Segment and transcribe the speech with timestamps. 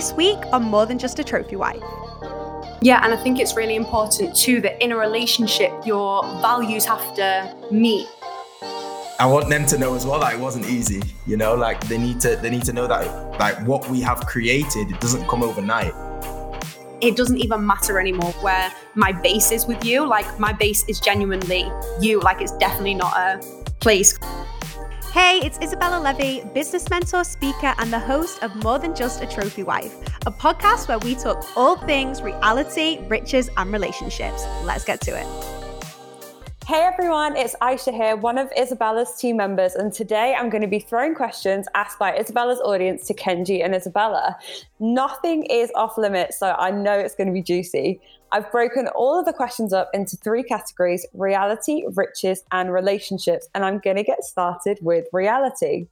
[0.00, 1.82] This week on More Than Just a Trophy Wife.
[2.80, 7.14] Yeah, and I think it's really important too that in a relationship, your values have
[7.16, 8.08] to meet.
[9.18, 11.02] I want them to know as well that it wasn't easy.
[11.26, 14.24] You know, like they need to they need to know that like what we have
[14.24, 15.92] created, it doesn't come overnight.
[17.02, 20.08] It doesn't even matter anymore where my base is with you.
[20.08, 21.70] Like my base is genuinely
[22.00, 22.20] you.
[22.20, 23.38] Like it's definitely not a
[23.80, 24.18] place.
[25.12, 29.26] Hey, it's Izabella Levy, business mentor, speaker, and the host of More Than Just a
[29.26, 29.92] Trophy Wife,
[30.24, 34.44] a podcast where we talk all things reality, riches, and relationships.
[34.62, 35.59] Let's get to it.
[36.70, 40.68] Hey everyone, it's Aisha here, one of Izabella's team members, and today I'm going to
[40.68, 44.36] be throwing questions asked by Izabella's audience to Kenji and Izabella.
[44.78, 47.98] Nothing is off limits, so I know it's going to be juicy.
[48.30, 53.64] I've broken all of the questions up into three categories reality, riches, and relationships, and
[53.64, 55.88] I'm going to get started with reality.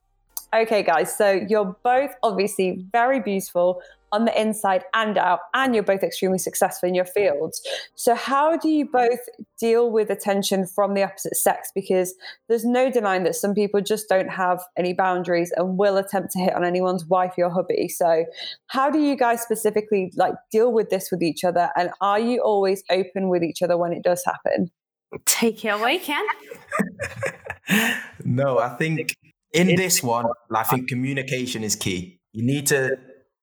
[0.54, 5.84] Okay, guys, so you're both obviously very beautiful, on the inside and out, and you're
[5.84, 7.60] both extremely successful in your fields.
[7.94, 9.20] So, how do you both
[9.58, 11.70] deal with attention from the opposite sex?
[11.74, 12.14] Because
[12.48, 16.38] there's no denying that some people just don't have any boundaries and will attempt to
[16.38, 17.88] hit on anyone's wife or hubby.
[17.88, 18.24] So,
[18.68, 21.70] how do you guys specifically like deal with this with each other?
[21.76, 24.70] And are you always open with each other when it does happen?
[25.24, 26.24] Take it away, Ken.
[28.24, 29.14] no, I think
[29.52, 32.20] in this one, I think communication is key.
[32.32, 32.96] You need to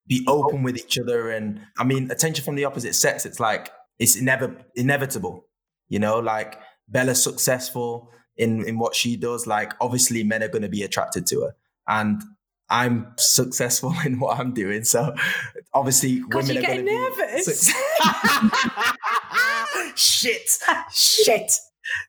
[0.06, 1.30] be open with each other.
[1.30, 5.46] And I mean, attention from the opposite sex, it's like, it's never inevitable,
[5.88, 9.46] you know, like Bella's successful in, in what she does.
[9.46, 11.56] Like, obviously, men are going to be attracted to her.
[11.88, 12.22] And
[12.68, 14.84] I'm successful in what I'm doing.
[14.84, 15.14] So
[15.72, 17.72] obviously, women are going to be nervous.
[19.94, 20.48] shit,
[20.92, 21.52] shit.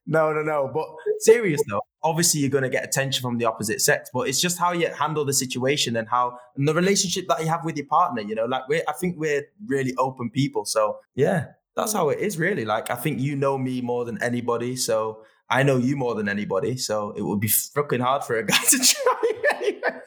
[0.06, 0.70] No, no, no.
[0.74, 0.88] But
[1.20, 4.58] serious though, obviously you're going to get attention from the opposite sex, but it's just
[4.58, 7.86] how you handle the situation and how and the relationship that you have with your
[7.88, 8.22] partner.
[8.22, 10.66] You know, like we I think we're really open people.
[10.66, 12.66] So yeah, that's how it is really.
[12.66, 16.28] Like I think you know me more than anybody, so I know you more than
[16.28, 16.78] anybody.
[16.78, 20.02] So it would be fucking hard for a guy to try anyway.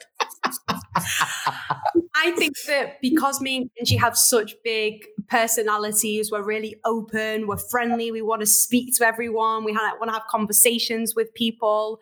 [2.23, 7.57] I think that because me and Kenji have such big personalities, we're really open, we're
[7.57, 11.99] friendly, we want to speak to everyone, we want to have conversations with people.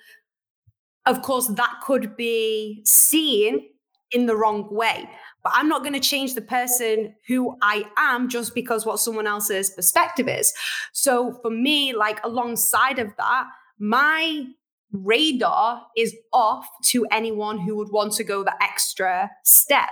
[1.06, 3.70] Of course, that could be seen
[4.12, 5.10] in the wrong way.
[5.42, 9.26] But I'm not going to change the person who I am just because what someone
[9.26, 10.54] else's perspective is.
[10.92, 13.46] So for me, like alongside of that,
[13.78, 14.48] my
[14.92, 19.90] radar is off to anyone who would want to go the extra step.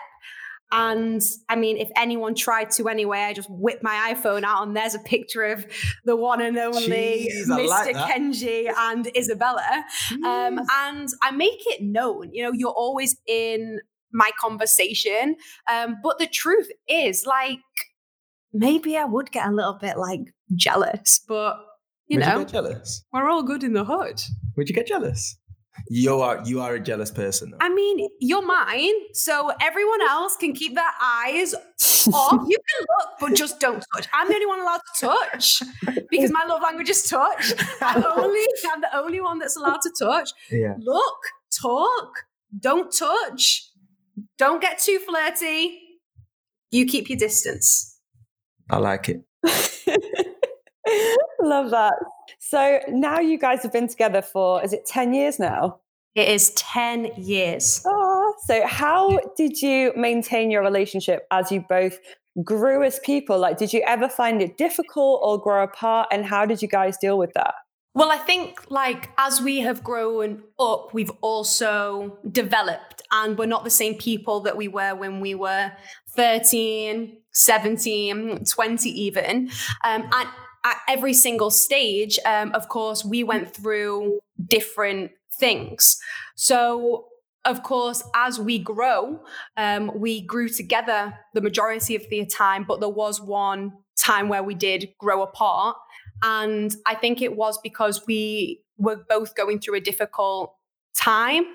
[0.72, 4.75] And I mean, if anyone tried to anyway, I just whip my iPhone out and
[4.75, 5.66] there's a picture of
[6.03, 7.67] the one and only Jeez, Mr.
[7.67, 9.83] Like Kenji and Izabella.
[10.25, 13.79] Um, and I make it known, you know, you're always in
[14.11, 15.35] my conversation.
[15.72, 17.59] Um, but the truth is, like,
[18.53, 20.22] maybe I would get a little bit like
[20.55, 21.59] jealous, but
[22.07, 23.03] you would know, you jealous?
[23.13, 24.22] We're all good in the hood.
[24.55, 25.38] Would you get jealous?
[25.89, 27.53] You are you are a jealous person.
[27.59, 31.53] I mean, you're mine, so everyone else can keep their eyes
[32.13, 32.41] off.
[32.47, 34.07] You can look, but just don't touch.
[34.13, 35.61] I'm the only one allowed to touch
[36.09, 37.53] because my love language is touch.
[37.81, 40.31] I'm only I'm the only one that's allowed to touch.
[40.51, 40.75] Yeah.
[40.79, 41.17] Look,
[41.61, 42.23] talk,
[42.59, 43.69] don't touch,
[44.37, 45.79] don't get too flirty.
[46.71, 47.97] You keep your distance.
[48.69, 49.21] I like it.
[51.41, 51.93] Love that.
[52.50, 55.81] So now you guys have been together for, is it 10 years now?
[56.16, 57.81] It is 10 years.
[57.85, 62.00] Oh, so how did you maintain your relationship as you both
[62.46, 63.38] grew as people?
[63.38, 66.08] Like, did you ever find it difficult or grow apart?
[66.09, 67.53] And how did you guys deal with that?
[67.96, 73.66] Well, I think like as we have grown up, we've also developed and we're not
[73.66, 75.74] the same people that we were when we were
[76.16, 79.50] 13, 17, 20 even.
[79.84, 80.29] Um, and
[80.67, 85.97] at every single stage, um, of course, we went through different things.
[86.35, 87.05] So,
[87.45, 89.22] of course, as we grow,
[89.55, 94.43] um, we grew together the majority of the time, but there was one time where
[94.43, 95.78] we did grow apart.
[96.22, 100.53] And I think it was because we were both going through a difficult
[100.97, 101.46] time.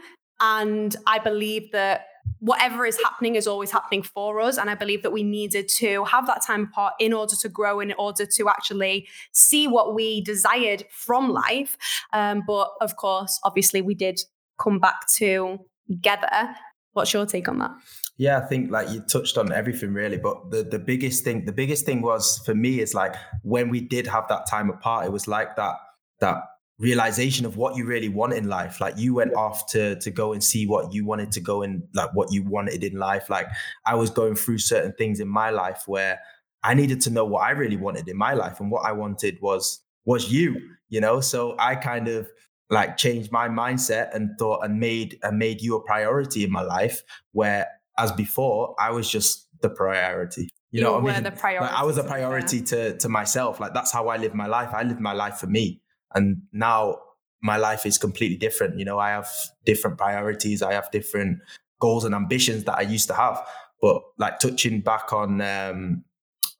[0.41, 2.07] And I believe that
[2.39, 4.59] whatever is happening is always happening for us.
[4.59, 7.81] And I believe that we needed to have that time apart in order to grow,
[7.81, 11.77] in order to actually see what we desired from life.
[12.13, 14.21] Um, but of course, obviously, we did
[14.61, 16.55] come back together.
[16.93, 17.71] What's your take on that?
[18.19, 21.53] Yeah, I think like you touched on everything really, but the the biggest thing, the
[21.53, 25.13] biggest thing was for me is like when we did have that time apart, it
[25.13, 25.77] was like that
[26.21, 26.43] that
[26.83, 28.81] realization of what you really want in life.
[28.81, 31.83] Like you went off to to go and see what you wanted to go in,
[31.95, 33.31] like what you wanted in life.
[33.31, 33.47] Like
[33.87, 36.21] I was going through certain things in my life where
[36.65, 39.39] I needed to know what I really wanted in my life, and what I wanted
[39.41, 40.57] was was you.
[40.91, 42.29] You know, so I kind of
[42.71, 46.63] like changed my mindset and thought and made and made you a priority in my
[46.63, 47.03] life.
[47.33, 47.67] Where
[47.99, 50.49] as before, I was just the priority.
[50.73, 51.23] You, You know, what I mean?
[51.23, 52.19] the priority, Like, I was a to be fair.
[52.21, 53.61] priority to to myself.
[53.61, 54.71] Like that's how I live my life.
[54.75, 55.82] I live my life for me,
[56.15, 56.99] and now
[57.43, 58.79] my life is completely different.
[58.79, 59.29] You know, I have
[59.65, 60.63] different priorities.
[60.63, 61.41] I have different
[61.81, 63.45] goals and ambitions that I used to have.
[63.81, 66.05] But like touching back on um,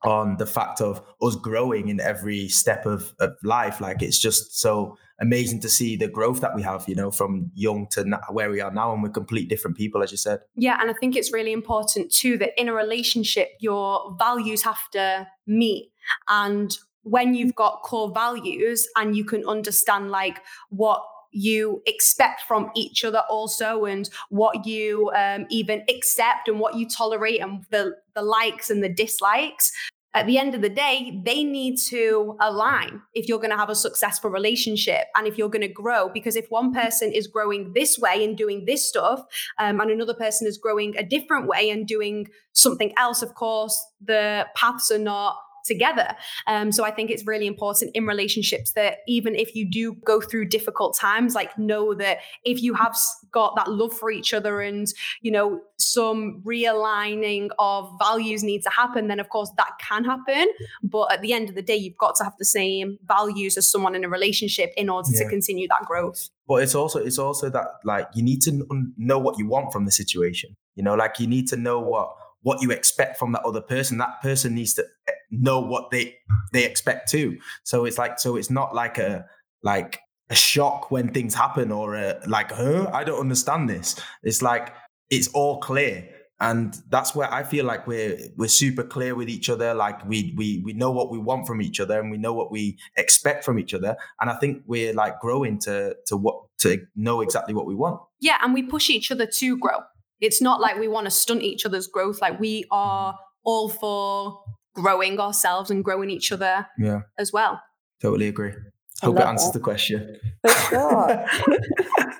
[0.03, 4.59] on the fact of us growing in every step of, of life, like it's just
[4.59, 6.83] so amazing to see the growth that we have.
[6.85, 10.11] You know, from young to where we are now, and we're complete different people, as
[10.11, 10.41] you said.
[10.55, 14.89] Yeah, and I think it's really important too that in a relationship, your values have
[14.91, 15.93] to meet.
[16.27, 22.69] And when you've got core values and you can understand like what you expect from
[22.75, 27.95] each other also and what you um, even accept and what you tolerate and the,
[28.13, 29.71] the likes and the dislikes
[30.15, 33.69] at the end of the day, they need to align if you're going to have
[33.69, 36.09] a successful relationship and if you're going to grow.
[36.09, 39.23] Because if one person is growing this way and doing this stuff,
[39.57, 43.83] um, and another person is growing a different way and doing something else, of course,
[44.05, 46.15] the paths are not together.
[46.47, 50.21] Um, so I think it's really important in relationships that even if you do go
[50.21, 52.97] through difficult times, like know that if you have
[53.31, 54.87] got that love for each other and,
[55.21, 60.47] you know, some realigning of values needs to happen, then of course that can happen.
[60.81, 63.69] But at the end of the day, you've got to have the same values as
[63.69, 66.29] someone in a relationship in order to continue that growth.
[66.47, 68.65] but it's also it's also that like you need to
[68.97, 72.15] know what you want from the situation you know like you need to know what
[72.43, 74.85] what you expect from that other person that person needs to
[75.31, 76.15] know what they
[76.51, 79.25] they expect too so it's like so it's not like a
[79.63, 79.99] like
[80.29, 84.73] a shock when things happen or a, like huh i don't understand this it's like
[85.09, 86.07] it's all clear
[86.43, 89.73] and that's where I feel like we're we're super clear with each other.
[89.73, 92.51] Like we we we know what we want from each other, and we know what
[92.51, 93.95] we expect from each other.
[94.19, 98.01] And I think we're like growing to to what to know exactly what we want.
[98.19, 99.79] Yeah, and we push each other to grow.
[100.23, 102.21] It's not like we want to stunt each other's growth.
[102.21, 104.41] Like we are all for
[104.73, 107.61] growing ourselves and growing each other Yeah, as well.
[108.01, 108.53] totally agree.
[109.01, 109.59] I Hope it answers that.
[109.59, 110.17] the question.
[110.41, 111.25] For sure.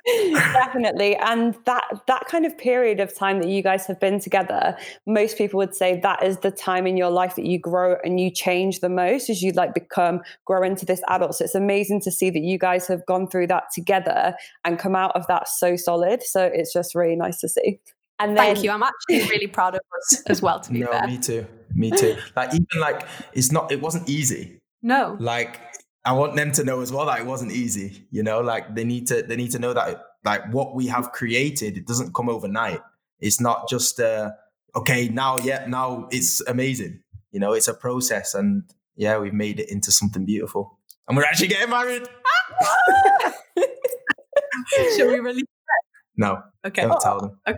[0.52, 1.16] Definitely.
[1.16, 4.76] And that that kind of period of time that you guys have been together,
[5.06, 8.20] most people would say that is the time in your life that you grow and
[8.20, 11.36] you change the most as you like become grow into this adult.
[11.36, 14.34] So it's amazing to see that you guys have gone through that together
[14.64, 16.22] and come out of that so solid.
[16.22, 17.80] So it's just really nice to see.
[18.20, 18.70] And then Thank you.
[18.70, 21.06] I'm actually really proud of us as well, to be No, fair.
[21.06, 21.46] me too.
[21.74, 22.16] Me too.
[22.36, 23.72] Like even like it's not.
[23.72, 24.60] It wasn't easy.
[24.82, 25.16] No.
[25.18, 25.60] Like
[26.04, 28.06] I want them to know as well that it wasn't easy.
[28.12, 31.10] You know, like they need to they need to know that like what we have
[31.12, 32.80] created, it doesn't come overnight.
[33.18, 34.30] It's not just uh
[34.76, 35.38] okay now.
[35.38, 37.00] Yeah, now it's amazing.
[37.32, 38.62] You know, it's a process, and
[38.94, 40.78] yeah, we've made it into something beautiful,
[41.08, 42.02] and we're actually getting married.
[44.96, 45.44] Should we release?
[46.16, 46.82] No, Okay.
[46.82, 47.38] don't tell them.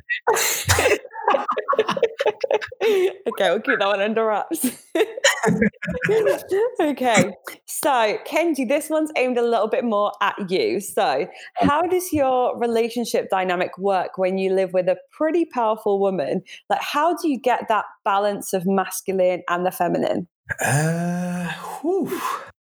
[2.82, 4.64] okay, we'll keep that one under wraps.
[6.80, 7.32] okay,
[7.66, 10.80] so Kenji, this one's aimed a little bit more at you.
[10.80, 11.26] So,
[11.56, 16.42] how does your relationship dynamic work when you live with a pretty powerful woman?
[16.68, 20.28] Like, how do you get that balance of masculine and the feminine?
[20.60, 21.48] Uh,
[21.80, 22.20] whew.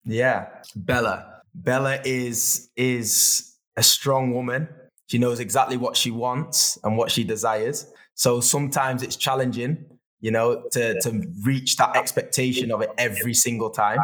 [0.05, 1.43] yeah, Bella.
[1.55, 4.69] Bella is is a strong woman.
[5.11, 7.93] She knows exactly what she wants and what she desires.
[8.15, 9.85] So sometimes it's challenging,
[10.21, 13.99] you know, to to reach that expectation of it every single time.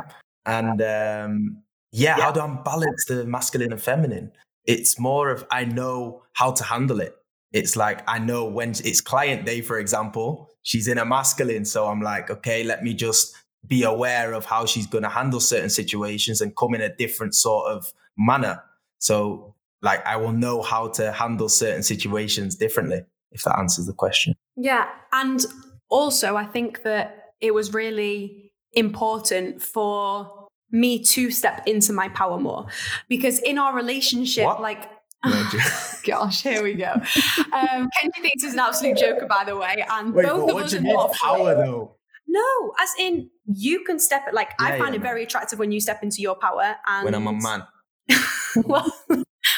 [0.47, 4.33] And um, yeah, how do I balance the masculine and feminine?
[4.65, 7.15] It's more of I know how to handle it.
[7.53, 11.65] It's like I know when it's client day, for example, she's in a masculine.
[11.65, 15.41] So I'm like, okay, let me just be aware of how she's going to handle
[15.41, 18.63] certain situations and come in a different sort of manner.
[18.99, 23.03] So, like, I will know how to handle certain situations differently,
[23.33, 24.35] if that answers the question.
[24.57, 24.89] Yeah.
[25.13, 25.45] And
[25.89, 32.39] also, I think that it was really important for me to step into my power
[32.39, 32.67] more
[33.09, 34.61] because in our relationship, What?
[34.61, 34.91] like,
[35.25, 35.45] No,
[36.07, 36.93] gosh, here we go.
[36.93, 40.75] Um, Kenji thinks he's an absolute joker, by the way, and Wait, both of us
[40.75, 41.97] are not power though?
[42.29, 44.35] No, as in you can step it.
[44.35, 45.09] Like I find yeah, it no.
[45.09, 46.77] very attractive when you step into your power.
[46.87, 47.63] And When I'm a man.
[48.65, 48.93] well,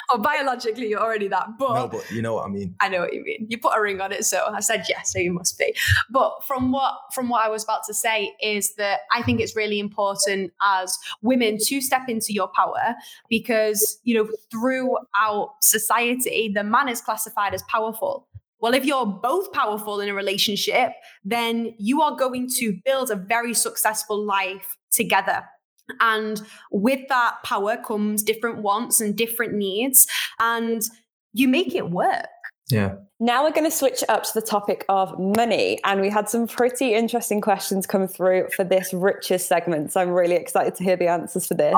[0.13, 1.47] or biologically, you're already that.
[1.59, 2.75] But no, but you know what I mean.
[2.81, 3.47] I know what you mean.
[3.49, 5.75] You put a ring on it, so I said yes, so you must be.
[6.11, 9.57] But from what from what I was about to say is that I think it's
[9.57, 12.95] really important as women to step into your power
[13.29, 18.29] because you know throughout society, the man is classified as powerful.
[18.61, 20.93] Well, if you're both powerful in a relationship,
[21.25, 25.45] then you are going to build a very successful life together.
[26.01, 26.41] And
[26.71, 30.07] with that power comes different wants and different needs,
[30.39, 30.83] and
[31.33, 32.27] you make it work.
[32.71, 32.97] Yeah.
[33.21, 35.81] Now we're going to switch up to the topic of money.
[35.85, 39.93] And we had some pretty interesting questions come through for this riches segment.
[39.93, 41.75] So I'm really excited to hear the answers for this.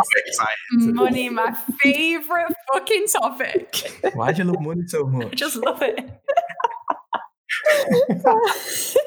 [0.72, 4.02] Money, my favorite fucking topic.
[4.14, 5.28] Why do you love money so much?
[5.32, 6.10] I just love it.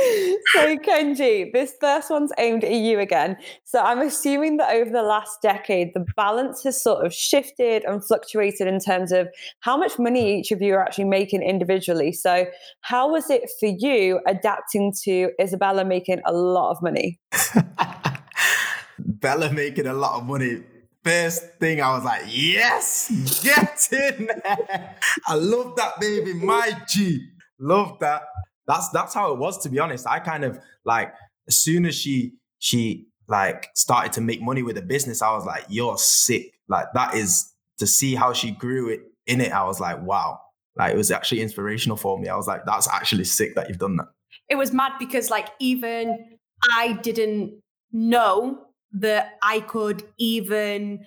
[0.54, 3.36] so Kenji, this first one's aimed at you again.
[3.64, 8.04] So I'm assuming that over the last decade, the balance has sort of shifted and
[8.04, 9.28] fluctuated in terms of
[9.60, 12.12] how much money each of you are actually making individually.
[12.12, 12.46] So
[12.80, 17.18] how was it for you adapting to Izabella making a lot of money?
[18.98, 20.62] Bella making a lot of money.
[21.04, 24.96] First thing I was like, yes, get in there.
[25.26, 27.26] I love that baby, my G.
[27.58, 28.22] Love that
[28.70, 30.06] that's that's how it was to be honest.
[30.06, 31.12] I kind of like
[31.48, 35.44] as soon as she she like started to make money with the business, I was
[35.44, 36.54] like, you're sick.
[36.68, 39.52] Like that is to see how she grew it in it.
[39.52, 40.38] I was like, wow.
[40.76, 42.28] Like it was actually inspirational for me.
[42.28, 44.08] I was like, that's actually sick that you've done that.
[44.48, 46.38] It was mad because like even
[46.76, 47.60] I didn't
[47.92, 51.04] know that I could even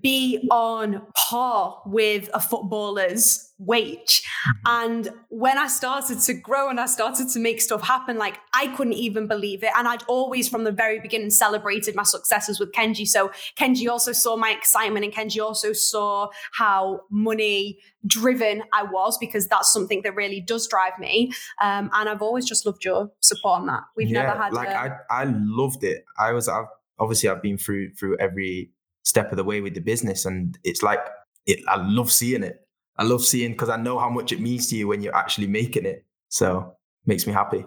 [0.00, 4.22] be on par with a footballer's wage.
[4.48, 4.60] Mm-hmm.
[4.66, 8.68] And when I started to grow and I started to make stuff happen, like I
[8.68, 9.70] couldn't even believe it.
[9.76, 13.06] And I'd always, from the very beginning, celebrated my successes with Kenji.
[13.06, 19.16] So Kenji also saw my excitement and Kenji also saw how money driven I was
[19.18, 21.32] because that's something that really does drive me.
[21.60, 23.82] Um, and I've always just loved your support on that.
[23.96, 26.04] We've yeah, never had like a- I, I loved it.
[26.18, 26.66] I was I've,
[26.98, 28.70] obviously I've been through through every
[29.02, 30.26] step of the way with the business.
[30.26, 31.00] And it's like,
[31.46, 32.66] it, I love seeing it.
[32.98, 35.46] I love seeing because I know how much it means to you when you're actually
[35.46, 36.04] making it.
[36.28, 36.58] So
[37.04, 37.64] it makes me happy.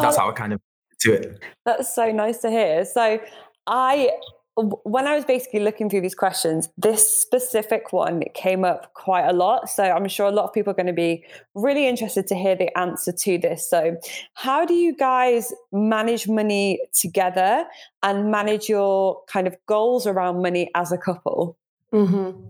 [0.00, 0.60] That's oh, how I kind of
[1.00, 1.42] do it.
[1.64, 2.84] That's so nice to hear.
[2.84, 3.20] So
[3.66, 4.10] I
[4.56, 9.32] when I was basically looking through these questions, this specific one came up quite a
[9.32, 9.68] lot.
[9.68, 12.54] So I'm sure a lot of people are going to be really interested to hear
[12.54, 13.68] the answer to this.
[13.68, 13.96] So,
[14.34, 17.64] how do you guys manage money together
[18.02, 21.56] and manage your kind of goals around money as a couple?
[21.92, 22.48] Mm-hmm.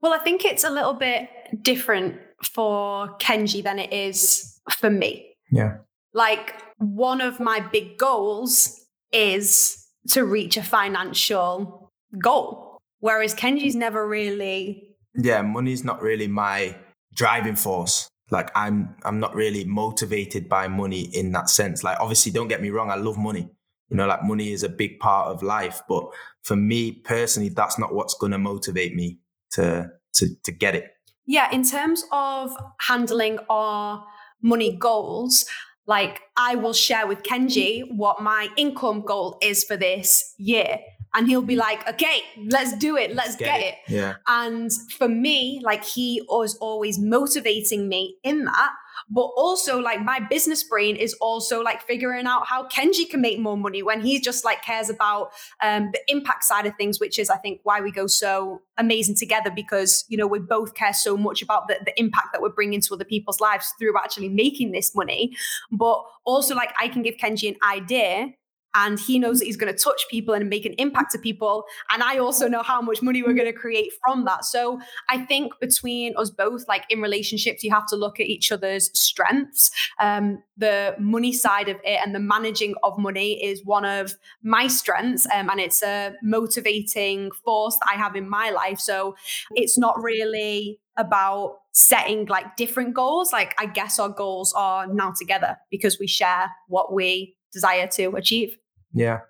[0.00, 1.28] Well, I think it's a little bit
[1.62, 5.36] different for Kenji than it is for me.
[5.50, 5.76] Yeah.
[6.14, 12.78] Like, one of my big goals is to reach a financial goal.
[13.00, 14.88] Whereas Kenji's never really.
[15.14, 16.76] Yeah, money's not really my
[17.14, 18.08] driving force.
[18.30, 21.84] Like I'm I'm not really motivated by money in that sense.
[21.84, 23.50] Like obviously don't get me wrong, I love money.
[23.90, 25.82] You know, like money is a big part of life.
[25.86, 26.04] But
[26.42, 29.18] for me personally, that's not what's gonna motivate me
[29.52, 30.92] to to to get it.
[31.26, 34.04] Yeah, in terms of handling our
[34.40, 35.44] money goals,
[35.86, 40.80] like I will share with Kenji what my income goal is for this year.
[41.14, 43.14] And he'll be like, okay, let's do it.
[43.14, 43.74] Let's, let's get, get it.
[43.86, 43.92] it.
[43.92, 44.14] Yeah.
[44.26, 48.72] And for me, like he was always motivating me in that
[49.10, 53.38] but also like my business brain is also like figuring out how Kenji can make
[53.38, 57.18] more money when he just like cares about um, the impact side of things, which
[57.18, 60.94] is I think why we go so amazing together because you know we both care
[60.94, 64.28] so much about the, the impact that we're bringing to other people's lives through actually
[64.28, 65.36] making this money.
[65.70, 68.32] But also like I can give Kenji an idea
[68.74, 71.64] and he knows that he's going to touch people and make an impact to people
[71.90, 74.44] and i also know how much money we're going to create from that.
[74.44, 78.52] So i think between us both like in relationships you have to look at each
[78.52, 79.70] other's strengths.
[80.00, 84.66] Um, the money side of it and the managing of money is one of my
[84.66, 88.78] strengths um, and it's a motivating force that i have in my life.
[88.78, 89.16] So
[89.54, 93.32] it's not really about setting like different goals.
[93.32, 98.16] Like i guess our goals are now together because we share what we desire to
[98.16, 98.56] achieve
[98.92, 99.20] yeah.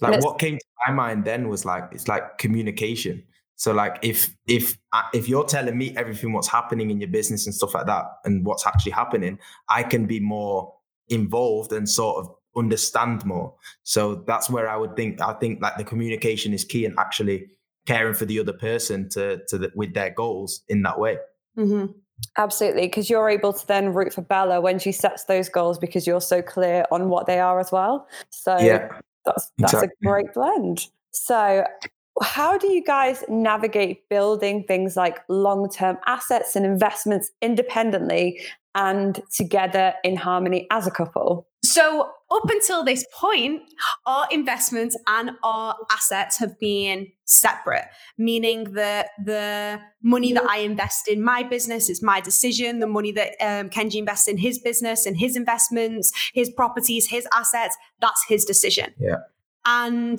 [0.00, 3.22] Like what came to my mind then was like it's like communication.
[3.56, 7.44] So like if if uh, if you're telling me everything what's happening in your business
[7.44, 10.72] and stuff like that and what's actually happening, I can be more
[11.08, 13.54] involved and sort of understand more.
[13.82, 17.48] So that's where I would think I think like the communication is key and actually
[17.86, 21.18] caring for the other person to to the, with their goals in that way.
[21.58, 21.92] Mm-hmm.
[22.36, 26.06] Absolutely, because you're able to then root for Bella when she sets those goals because
[26.06, 28.08] you're so clear on what they are as well.
[28.30, 28.88] So yeah.
[29.24, 29.96] That's that's exactly.
[30.02, 30.86] a great blend.
[31.12, 31.64] So
[32.22, 38.40] how do you guys navigate building things like long-term assets and investments independently
[38.74, 41.46] and together in harmony as a couple?
[41.70, 43.62] So, up until this point,
[44.04, 47.84] our investments and our assets have been separate,
[48.18, 52.80] meaning that the money that I invest in my business is my decision.
[52.80, 57.28] The money that um, Kenji invests in his business and his investments, his properties, his
[57.32, 58.92] assets, that's his decision.
[58.98, 59.18] Yeah.
[59.64, 60.18] And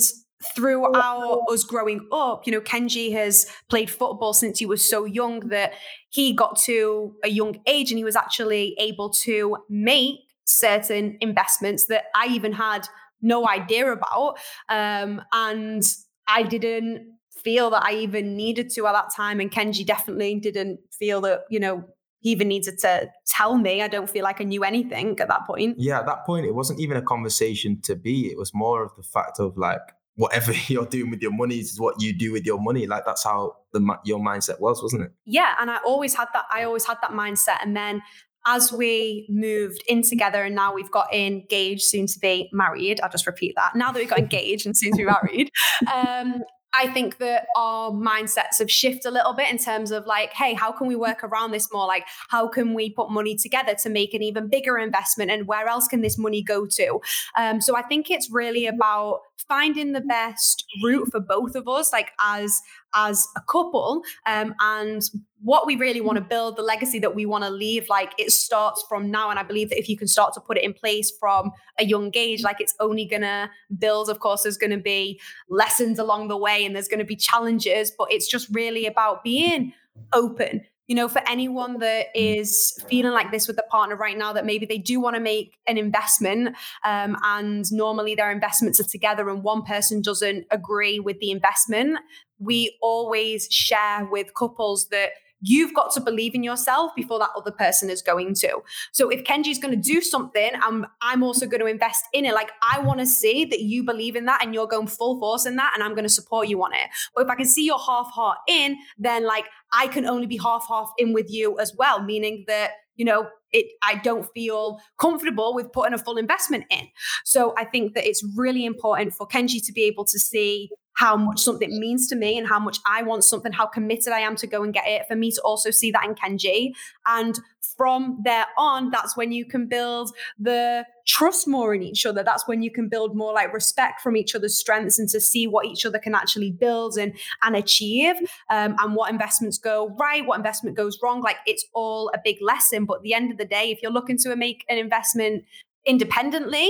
[0.55, 5.41] throughout us growing up, you know, Kenji has played football since he was so young
[5.50, 5.74] that
[6.10, 11.88] he got to a young age and he was actually able to make certain investments
[11.88, 12.88] that I even had
[13.22, 14.38] no idea about.
[14.70, 15.84] Um, and
[16.27, 19.39] I didn't feel that I even needed to at that time.
[19.39, 21.84] And Kenji definitely didn't feel that, you know,
[22.20, 23.81] he even needed to tell me.
[23.81, 25.77] I don't feel like I knew anything at that point.
[25.79, 28.27] Yeah, at that point, it wasn't even a conversation to be.
[28.27, 29.81] It was more of the fact of like,
[30.15, 32.88] whatever you're doing with your money is what you do with your money.
[32.88, 35.12] Like that's how the your mindset was, wasn't it?
[35.25, 36.46] Yeah, and I always had that.
[36.51, 38.01] I always had that mindset, and then
[38.45, 43.10] as we moved in together and now we've got engaged, soon to be married, I'll
[43.10, 43.75] just repeat that.
[43.75, 45.51] Now that we've got engaged and soon to be married,
[45.93, 46.43] um,
[46.74, 50.53] I think that our mindsets have shifted a little bit in terms of like, hey,
[50.53, 51.86] how can we work around this more?
[51.86, 55.31] Like, how can we put money together to make an even bigger investment?
[55.31, 57.00] And where else can this money go to?
[57.38, 59.19] Um, so I think it's really about
[59.50, 62.62] finding the best route for both of us, like as
[62.93, 65.03] as a couple, um, and
[65.43, 68.31] what we really want to build, the legacy that we want to leave, like it
[68.31, 69.29] starts from now.
[69.29, 71.86] And I believe that if you can start to put it in place from a
[71.86, 74.10] young age, like it's only gonna build.
[74.10, 75.19] Of course, there's gonna be
[75.50, 79.74] lessons along the way and there's gonna be challenges, but it's just really about being
[80.13, 84.33] open you know, for anyone that is feeling like this with a partner right now,
[84.33, 88.89] that maybe they do want to make an investment um, and normally their investments are
[88.89, 91.98] together and one person doesn't agree with the investment,
[92.39, 97.51] we always share with couples that You've got to believe in yourself before that other
[97.51, 98.62] person is going to.
[98.91, 102.33] So if Kenji's going to do something, I'm I'm also going to invest in it.
[102.33, 105.45] Like I want to see that you believe in that and you're going full force
[105.45, 106.89] in that, and I'm going to support you on it.
[107.15, 110.38] But if I can see your half heart in, then like I can only be
[110.38, 114.79] half half in with you as well, meaning that you know it i don't feel
[114.98, 116.88] comfortable with putting a full investment in
[117.24, 121.15] so i think that it's really important for kenji to be able to see how
[121.15, 124.36] much something means to me and how much I want something, how committed I am
[124.38, 125.08] to go and get it.
[125.08, 126.73] For me to also see that in Kenji.
[127.08, 127.39] And
[127.77, 132.23] from there on, that's when you can build the trust more in each other.
[132.23, 135.47] That's when you can build more like respect from each other's strengths and to see
[135.47, 138.15] what each other can actually build and, and achieve
[138.49, 141.21] um, and what investments go right, what investment goes wrong.
[141.21, 142.86] Like it's all a big lesson.
[142.86, 145.45] But at the end of the day, if you're looking to make an investment
[145.86, 146.69] independently,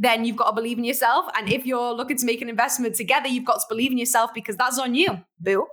[0.00, 1.26] then you've got to believe in yourself.
[1.36, 4.32] And if you're looking to make an investment together, you've got to believe in yourself
[4.34, 5.66] because that's on you, boo.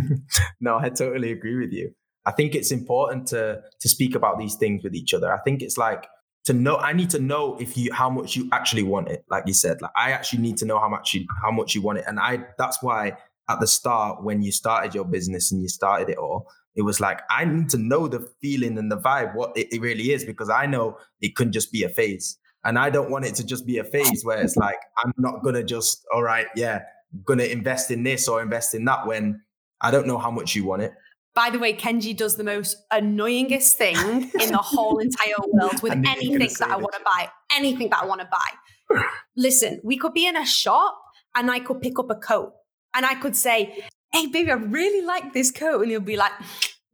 [0.60, 1.92] no, I totally agree with you.
[2.26, 5.32] I think it's important to to speak about these things with each other.
[5.32, 6.06] I think it's like
[6.44, 9.24] to know I need to know if you how much you actually want it.
[9.30, 11.80] Like you said, like I actually need to know how much you how much you
[11.80, 12.04] want it.
[12.06, 13.16] And I that's why
[13.48, 17.00] at the start when you started your business and you started it all, it was
[17.00, 20.26] like I need to know the feeling and the vibe, what it, it really is,
[20.26, 22.36] because I know it couldn't just be a phase.
[22.64, 25.42] And I don't want it to just be a phase where it's like, I'm not
[25.42, 26.82] going to just, all right, yeah,
[27.24, 29.42] going to invest in this or invest in that when
[29.80, 30.92] I don't know how much you want it.
[31.34, 35.92] By the way, Kenji does the most annoyingest thing in the whole entire world with
[35.92, 37.28] anything that I want to buy.
[37.56, 39.04] Anything that I want to buy.
[39.36, 41.00] Listen, we could be in a shop
[41.34, 42.52] and I could pick up a coat
[42.94, 45.82] and I could say, Hey, baby, I really like this coat.
[45.82, 46.32] And he'll be like,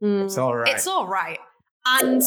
[0.03, 0.73] mm, It's all right.
[0.73, 1.39] It's all right.
[1.87, 2.21] And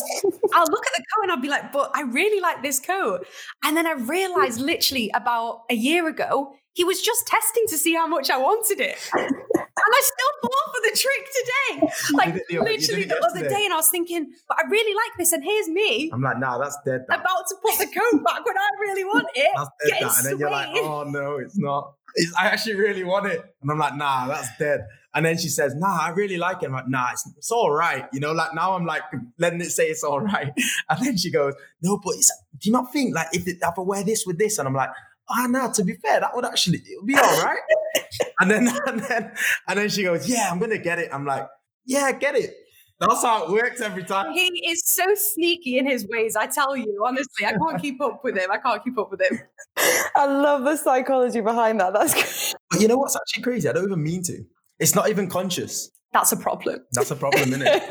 [0.55, 3.27] I'll look at the coat and I'll be like, but I really like this coat.
[3.65, 7.95] And then I realized literally about a year ago, he was just testing to see
[7.95, 8.97] how much I wanted it.
[9.13, 11.93] and I still fall for the trick today.
[12.13, 15.43] Like literally the other day, and I was thinking, but I really like this, and
[15.43, 16.11] here's me.
[16.13, 17.05] I'm like, nah, that's dead.
[17.09, 17.21] That.
[17.21, 19.51] About to put the coat back when I really want it.
[19.57, 20.03] That's dead.
[20.03, 20.17] That.
[20.19, 21.95] And then you're like, oh no, it's not.
[22.15, 23.45] It's, I actually really want it.
[23.63, 24.87] And I'm like, nah, that's dead.
[25.15, 26.67] And then she says, nah, I really like it.
[26.67, 28.07] I'm like, nah, it's, it's all right.
[28.13, 29.03] You know, like now I'm like
[29.39, 30.53] letting it say it's all right.
[30.89, 33.81] And then she goes, no, but do you not think like if, it, if I
[33.81, 34.59] wear this with this?
[34.59, 34.91] And I'm like,
[35.29, 37.61] ah, oh no, to be fair, that would actually it would be all right.
[38.41, 39.33] and then and then
[39.69, 41.11] and then she goes, Yeah, I'm gonna get it.
[41.13, 41.47] I'm like,
[41.85, 42.55] Yeah, get it.
[43.01, 44.33] That's how it works every time.
[44.35, 47.03] He is so sneaky in his ways, I tell you.
[47.05, 48.51] Honestly, I can't keep up with him.
[48.53, 49.41] I can't keep up with him.
[50.15, 51.95] I love the psychology behind that.
[51.95, 52.61] That's good.
[52.71, 53.71] But you know what's actually crazy?
[53.71, 54.45] I don't even mean to.
[54.81, 55.91] It's not even conscious.
[56.13, 56.81] That's a problem.
[56.93, 57.83] That's a problem, isn't it?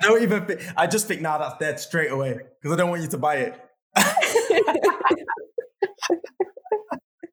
[0.00, 2.76] I don't even think, I just think, now nah, that's dead straight away because I
[2.76, 3.60] don't want you to buy it.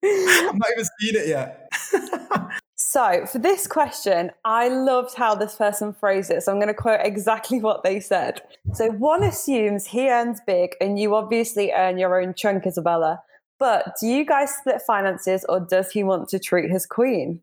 [0.08, 1.72] I'm not even seen it yet.
[2.78, 6.44] So, for this question, I loved how this person phrased it.
[6.44, 8.42] So, I'm going to quote exactly what they said.
[8.74, 13.20] So, one assumes he earns big and you obviously earn your own chunk, Izabella.
[13.60, 17.42] But do you guys split finances or does he want to treat his queen?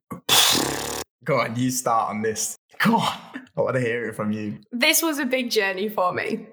[1.24, 2.56] Go on, you start on this.
[2.78, 3.18] Go on.
[3.56, 4.58] I want to hear it from you.
[4.72, 6.46] This was a big journey for me.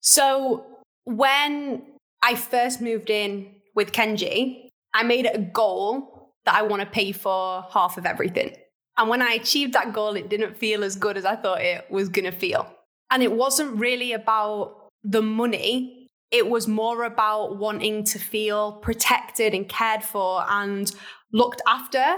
[0.00, 0.66] so,
[1.04, 1.82] when
[2.22, 6.86] I first moved in with Kenji, I made it a goal that I want to
[6.86, 8.54] pay for half of everything.
[8.98, 11.90] And when I achieved that goal, it didn't feel as good as I thought it
[11.90, 12.68] was going to feel.
[13.10, 19.54] And it wasn't really about the money, it was more about wanting to feel protected
[19.54, 20.90] and cared for and
[21.32, 22.16] looked after.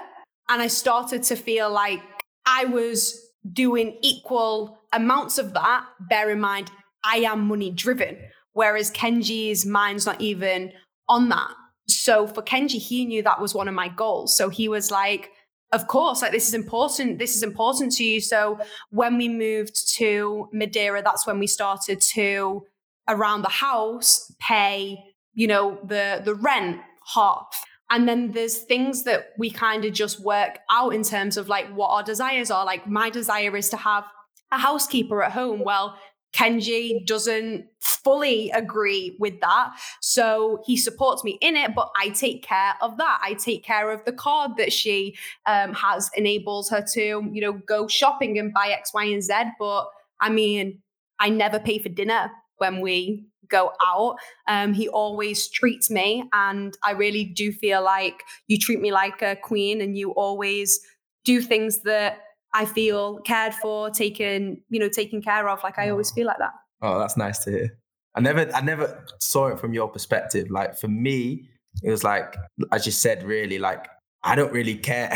[0.48, 2.00] And I started to feel like
[2.46, 3.20] I was
[3.52, 5.86] doing equal amounts of that.
[6.00, 6.70] Bear in mind,
[7.04, 8.18] I am money driven,
[8.52, 10.72] whereas Kenji's mind's not even
[11.08, 11.50] on that.
[11.86, 14.36] So for Kenji, he knew that was one of my goals.
[14.36, 15.30] So he was like,
[15.72, 17.18] of course, like this is important.
[17.18, 18.20] This is important to you.
[18.20, 18.58] So
[18.90, 22.62] when we moved to Madeira, that's when we started to
[23.08, 24.98] around the house pay,
[25.34, 26.80] you know, the the rent
[27.14, 27.48] half.
[27.94, 31.72] And then there's things that we kind of just work out in terms of like
[31.72, 32.64] what our desires are.
[32.64, 34.02] Like my desire is to have
[34.50, 35.62] a housekeeper at home.
[35.62, 35.96] Well,
[36.34, 39.74] Kenji doesn't fully agree with that.
[40.00, 43.20] So he supports me in it, but I take care of that.
[43.22, 47.52] I take care of the card that she um, has enables her to, you know,
[47.52, 49.34] go shopping and buy X, Y, and Z.
[49.56, 49.86] But
[50.20, 50.82] I mean,
[51.20, 54.16] I never pay for dinner when we go out.
[54.48, 59.22] Um, he always treats me, and I really do feel like you treat me like
[59.22, 60.80] a queen, and you always
[61.24, 62.18] do things that
[62.52, 65.62] I feel cared for, taken, you know, taken care of.
[65.62, 66.52] Like I always feel like that.
[66.82, 67.78] Oh, that's nice to hear.
[68.14, 70.50] I never, I never saw it from your perspective.
[70.50, 71.48] Like for me,
[71.82, 72.36] it was like,
[72.70, 73.86] as you said, really, like
[74.22, 75.12] I don't really care.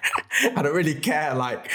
[0.56, 1.34] I don't really care.
[1.34, 1.70] Like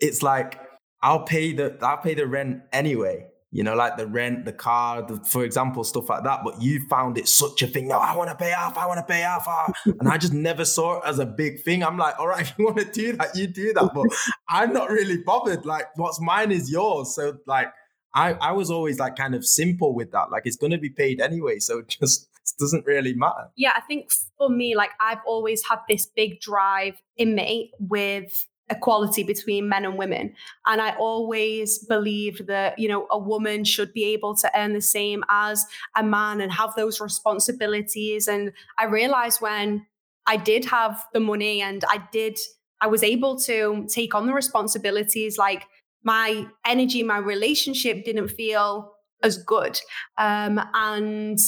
[0.00, 0.60] it's like
[1.02, 5.06] I'll pay the, I'll pay the rent anyway you know, like the rent, the car,
[5.06, 6.40] the, for example, stuff like that.
[6.42, 7.86] But you found it such a thing.
[7.86, 8.78] No, I want to pay off.
[8.78, 9.44] I want to pay off.
[9.46, 9.70] Ah.
[9.84, 11.84] and I just never saw it as a big thing.
[11.84, 13.90] I'm like, all right, if you want to do that, you do that.
[13.94, 14.06] But
[14.48, 15.66] I'm not really bothered.
[15.66, 17.14] Like, what's mine is yours.
[17.14, 17.68] So, like,
[18.14, 20.30] I, I was always like kind of simple with that.
[20.30, 21.58] Like, it's going to be paid anyway.
[21.58, 23.50] So, it just it doesn't really matter.
[23.54, 28.46] Yeah, I think for me, like, I've always had this big drive in me with
[28.70, 30.34] equality between men and women.
[30.66, 34.80] And i always believed that you know a woman should be able to earn the
[34.80, 38.28] same as a man and have those responsibilities.
[38.28, 39.86] And i realized when
[40.26, 42.38] i did have the money and i did
[42.80, 45.66] i was able to take on the responsibilities like
[46.04, 49.80] my energy my relationship didn't feel as good.
[50.18, 51.38] Um, and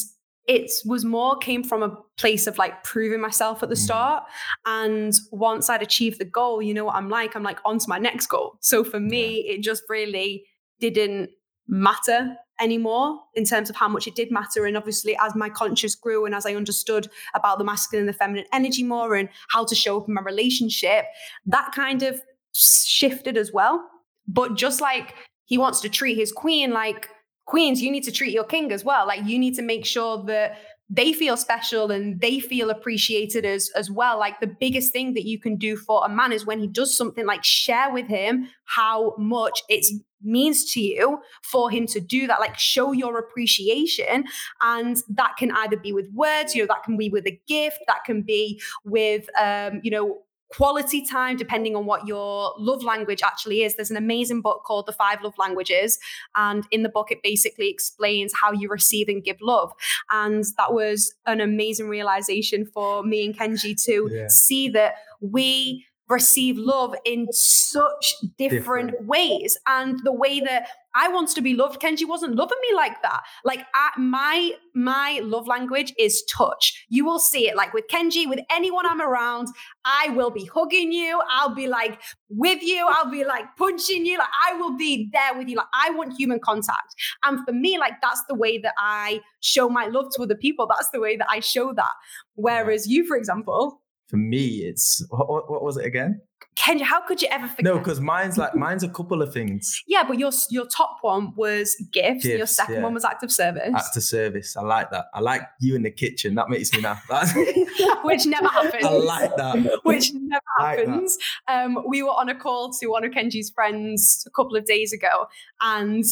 [0.47, 3.79] it was more came from a place of like proving myself at the mm.
[3.79, 4.25] start.
[4.67, 7.35] And once i'd achieved the goal you know what i'm like?
[7.35, 8.59] I'm like on to my next goal.
[8.61, 10.45] So for me it just really
[10.81, 11.31] didn't
[11.67, 14.67] matter anymore in terms of how much it did matter.
[14.67, 18.19] And obviously as my conscious grew and as i understood about the masculine and the
[18.19, 21.07] feminine energy more and how to show up in my relationship
[21.47, 22.21] that kind of
[22.53, 23.83] shifted as well.
[24.29, 25.15] But just like
[25.47, 27.09] he wants to treat his queen like
[27.45, 29.07] queens, you need to treat your king as well.
[29.07, 30.59] Like you need to make sure that
[30.91, 35.25] they feel special and they feel appreciated as as well like the biggest thing that
[35.25, 38.49] you can do for a man is when he does something like share with him
[38.65, 39.85] how much it
[40.23, 44.25] means to you for him to do that like show your appreciation
[44.63, 47.79] and that can either be with words you know that can be with a gift
[47.87, 50.19] that can be with um you know
[50.57, 53.77] quality time, depending on what your love language actually is.
[53.77, 55.99] There's an amazing book called The Five Love Languages.
[56.37, 59.73] And in the book, it basically explains how you receive and give love.
[60.11, 64.29] And that was an amazing realization for me and Kenji to yeah.
[64.29, 69.59] see that we receive love in such different, different, ways.
[69.67, 73.23] And the way that I wants to be loved, Kenji wasn't loving me like that.
[73.45, 76.87] Like I, my my love language is touch.
[76.89, 77.57] You will see it.
[77.57, 79.49] Like with Kenji, with anyone I'm around,
[79.85, 81.21] I will be hugging you.
[81.31, 82.87] I'll be like with you.
[82.89, 84.19] I'll be like punching you.
[84.19, 85.57] Like I will be there with you.
[85.57, 86.95] Like I want human contact.
[87.25, 90.67] And for me, like that's the way that I show my love to other people.
[90.67, 91.93] That's the way that I show that.
[92.35, 96.21] Whereas you, for example, for me, it's what, what was it again?
[96.57, 97.65] Kenji, how could you ever forget?
[97.65, 99.83] No, because mine's like mine's a couple of things.
[99.87, 102.23] Yeah, but your your top one was gifts.
[102.23, 102.83] gifts your second yeah.
[102.83, 103.73] one was active service.
[103.75, 104.57] Active service.
[104.57, 105.07] I like that.
[105.15, 106.37] I like you in the kitchen.
[106.37, 107.05] That makes me laugh.
[108.05, 108.85] Which never happens.
[108.85, 109.81] I like that.
[109.83, 111.19] Which never like happens.
[111.49, 114.93] Um, we were on a call to one of Kenji's friends a couple of days
[114.93, 115.27] ago,
[115.61, 116.05] and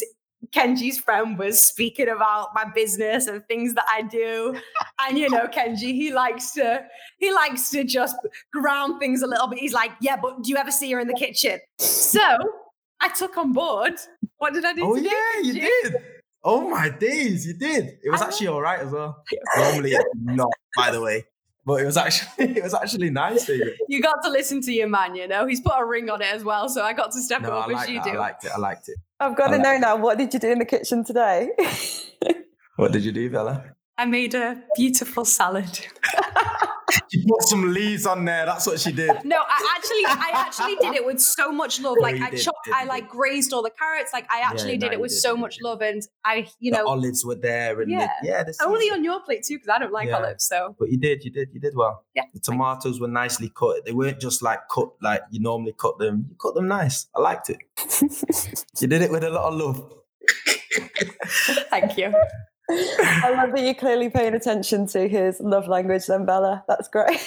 [0.51, 4.59] Kenji's friend was speaking about my business and things that I do.
[4.99, 6.85] And you know, Kenji, he likes to
[7.17, 8.15] he likes to just
[8.51, 9.59] ground things a little bit.
[9.59, 11.59] He's like, yeah, but do you ever see her in the kitchen?
[11.77, 12.37] So
[12.99, 13.93] I took on board.
[14.37, 14.81] What did I do?
[14.83, 15.95] Oh yeah, you did.
[16.43, 17.97] Oh my days, you did.
[18.03, 19.23] It was actually all right as well.
[19.55, 21.25] Normally not, by the way.
[21.65, 23.45] But it was actually it was actually nice.
[23.45, 23.73] David.
[23.87, 25.45] You got to listen to your man, you know.
[25.47, 27.53] He's put a ring on it as well, so I got to step No, it
[27.53, 28.07] up I, as you that.
[28.15, 28.51] I liked it.
[28.53, 28.97] I liked it.
[29.19, 29.95] I've got I to know like- now.
[29.95, 31.49] What did you do in the kitchen today?
[32.75, 33.63] What did you do, Bella?
[33.97, 35.87] I made a beautiful salad.
[37.13, 38.47] She put some leaves on there.
[38.47, 39.11] That's what she did.
[39.23, 41.97] No, I actually, I actually did it with so much love.
[41.99, 43.09] Oh, Like you I did, chopped, did, I like did.
[43.11, 44.11] grazed all the carrots.
[44.11, 45.63] Like I actually Yeah, did no, it with did, so you much did.
[45.63, 48.09] love, and I, you the know, olives were there, and Yeah.
[48.23, 50.17] the, yeah, the only season- on your plate too because I don't like Yeah.
[50.17, 50.43] olives.
[50.45, 52.03] So But you did, you did, you did well.
[52.15, 53.85] Yeah, The tomatoes were nicely cut.
[53.85, 56.25] They weren't just like cut like you normally cut them.
[56.29, 57.05] You cut them nice.
[57.15, 57.59] I liked it.
[58.81, 59.93] You did it with a lot of love.
[61.69, 62.11] thank you.
[62.69, 66.63] I love that you're clearly paying attention to his love language, then Bella.
[66.67, 67.19] That's great.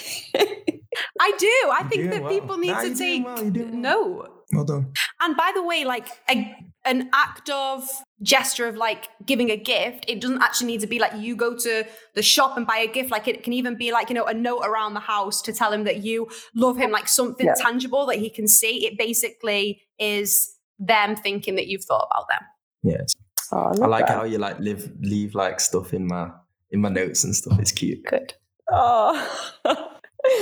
[1.21, 1.71] I do.
[1.73, 2.31] I think that well.
[2.33, 3.67] people need Nah, to take well, well.
[3.73, 4.29] no.
[4.53, 4.93] Well done.
[5.21, 7.87] And by the way, like a, an act of
[8.23, 11.57] gesture of like giving a gift, it doesn't actually need to be like you go
[11.57, 13.11] to the shop and buy a gift.
[13.11, 15.73] Like it can even be like, you know, a note around the house to tell
[15.73, 17.55] him that you love him, like something Yeah.
[17.59, 18.87] tangible that he can see.
[18.87, 22.41] It basically is them thinking that you've thought about them.
[22.83, 23.15] Yes.
[23.53, 24.17] Oh, I, I like that.
[24.17, 26.31] how you like live leave like stuff in my
[26.71, 27.59] in my notes and stuff.
[27.61, 28.05] It's cute.
[28.05, 28.35] Good.
[28.71, 29.53] Oh.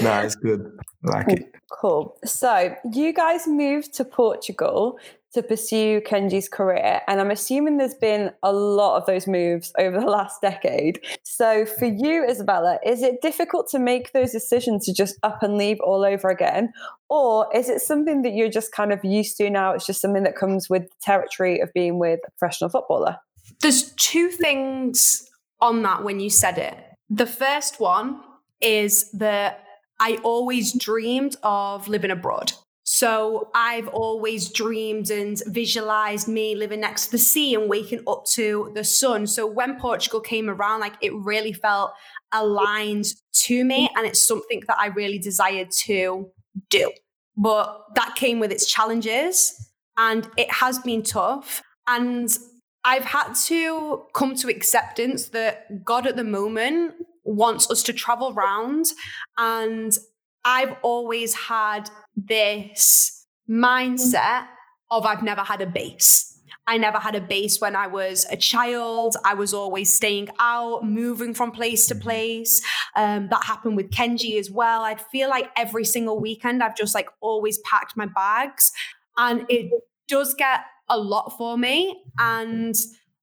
[0.03, 0.79] No, it's good.
[1.07, 1.53] I like it.
[1.71, 2.17] Cool.
[2.25, 4.99] So you guys moved to Portugal
[5.35, 10.01] to pursue Kenji's career, and I'm assuming there's been a lot of those moves over
[10.01, 11.05] the last decade.
[11.23, 15.57] So for you, Izabella, is it difficult to make those decisions to just up and
[15.57, 16.73] leave all over again,
[17.09, 19.73] or is it something that you're just kind of used to now?
[19.73, 23.19] It's just something that comes with the territory of being with a professional footballer.
[23.61, 25.29] There's two things
[25.61, 26.77] on that when you said it.
[27.11, 28.21] The first one
[28.61, 29.65] is that
[30.01, 32.53] I always dreamed of living abroad.
[32.85, 38.25] So I've always dreamed and visualized me living next to the sea and waking up
[38.33, 39.27] to the sun.
[39.27, 41.93] So when Portugal came around, like it really felt
[42.31, 43.89] aligned to me.
[43.97, 46.31] And it's something that I really desired to
[46.69, 46.93] do.
[47.37, 51.63] But that came with its challenges and it has been tough.
[51.87, 52.29] And
[52.85, 56.95] I've had to come to acceptance that God at the moment
[57.25, 58.87] wants us to travel around.
[59.39, 59.97] And
[60.45, 64.47] I've always had this mindset
[64.91, 66.31] of I've never had a base.
[66.67, 69.17] I never had a base when I was a child.
[69.25, 72.63] I was always staying out, moving from place to place.
[72.97, 74.83] Um, that happened with Kenji as well.
[74.83, 78.73] I'd feel like every single weekend I've just like always packed my bags.
[79.17, 79.71] And it
[80.09, 82.03] does get a lot for me.
[82.19, 82.75] And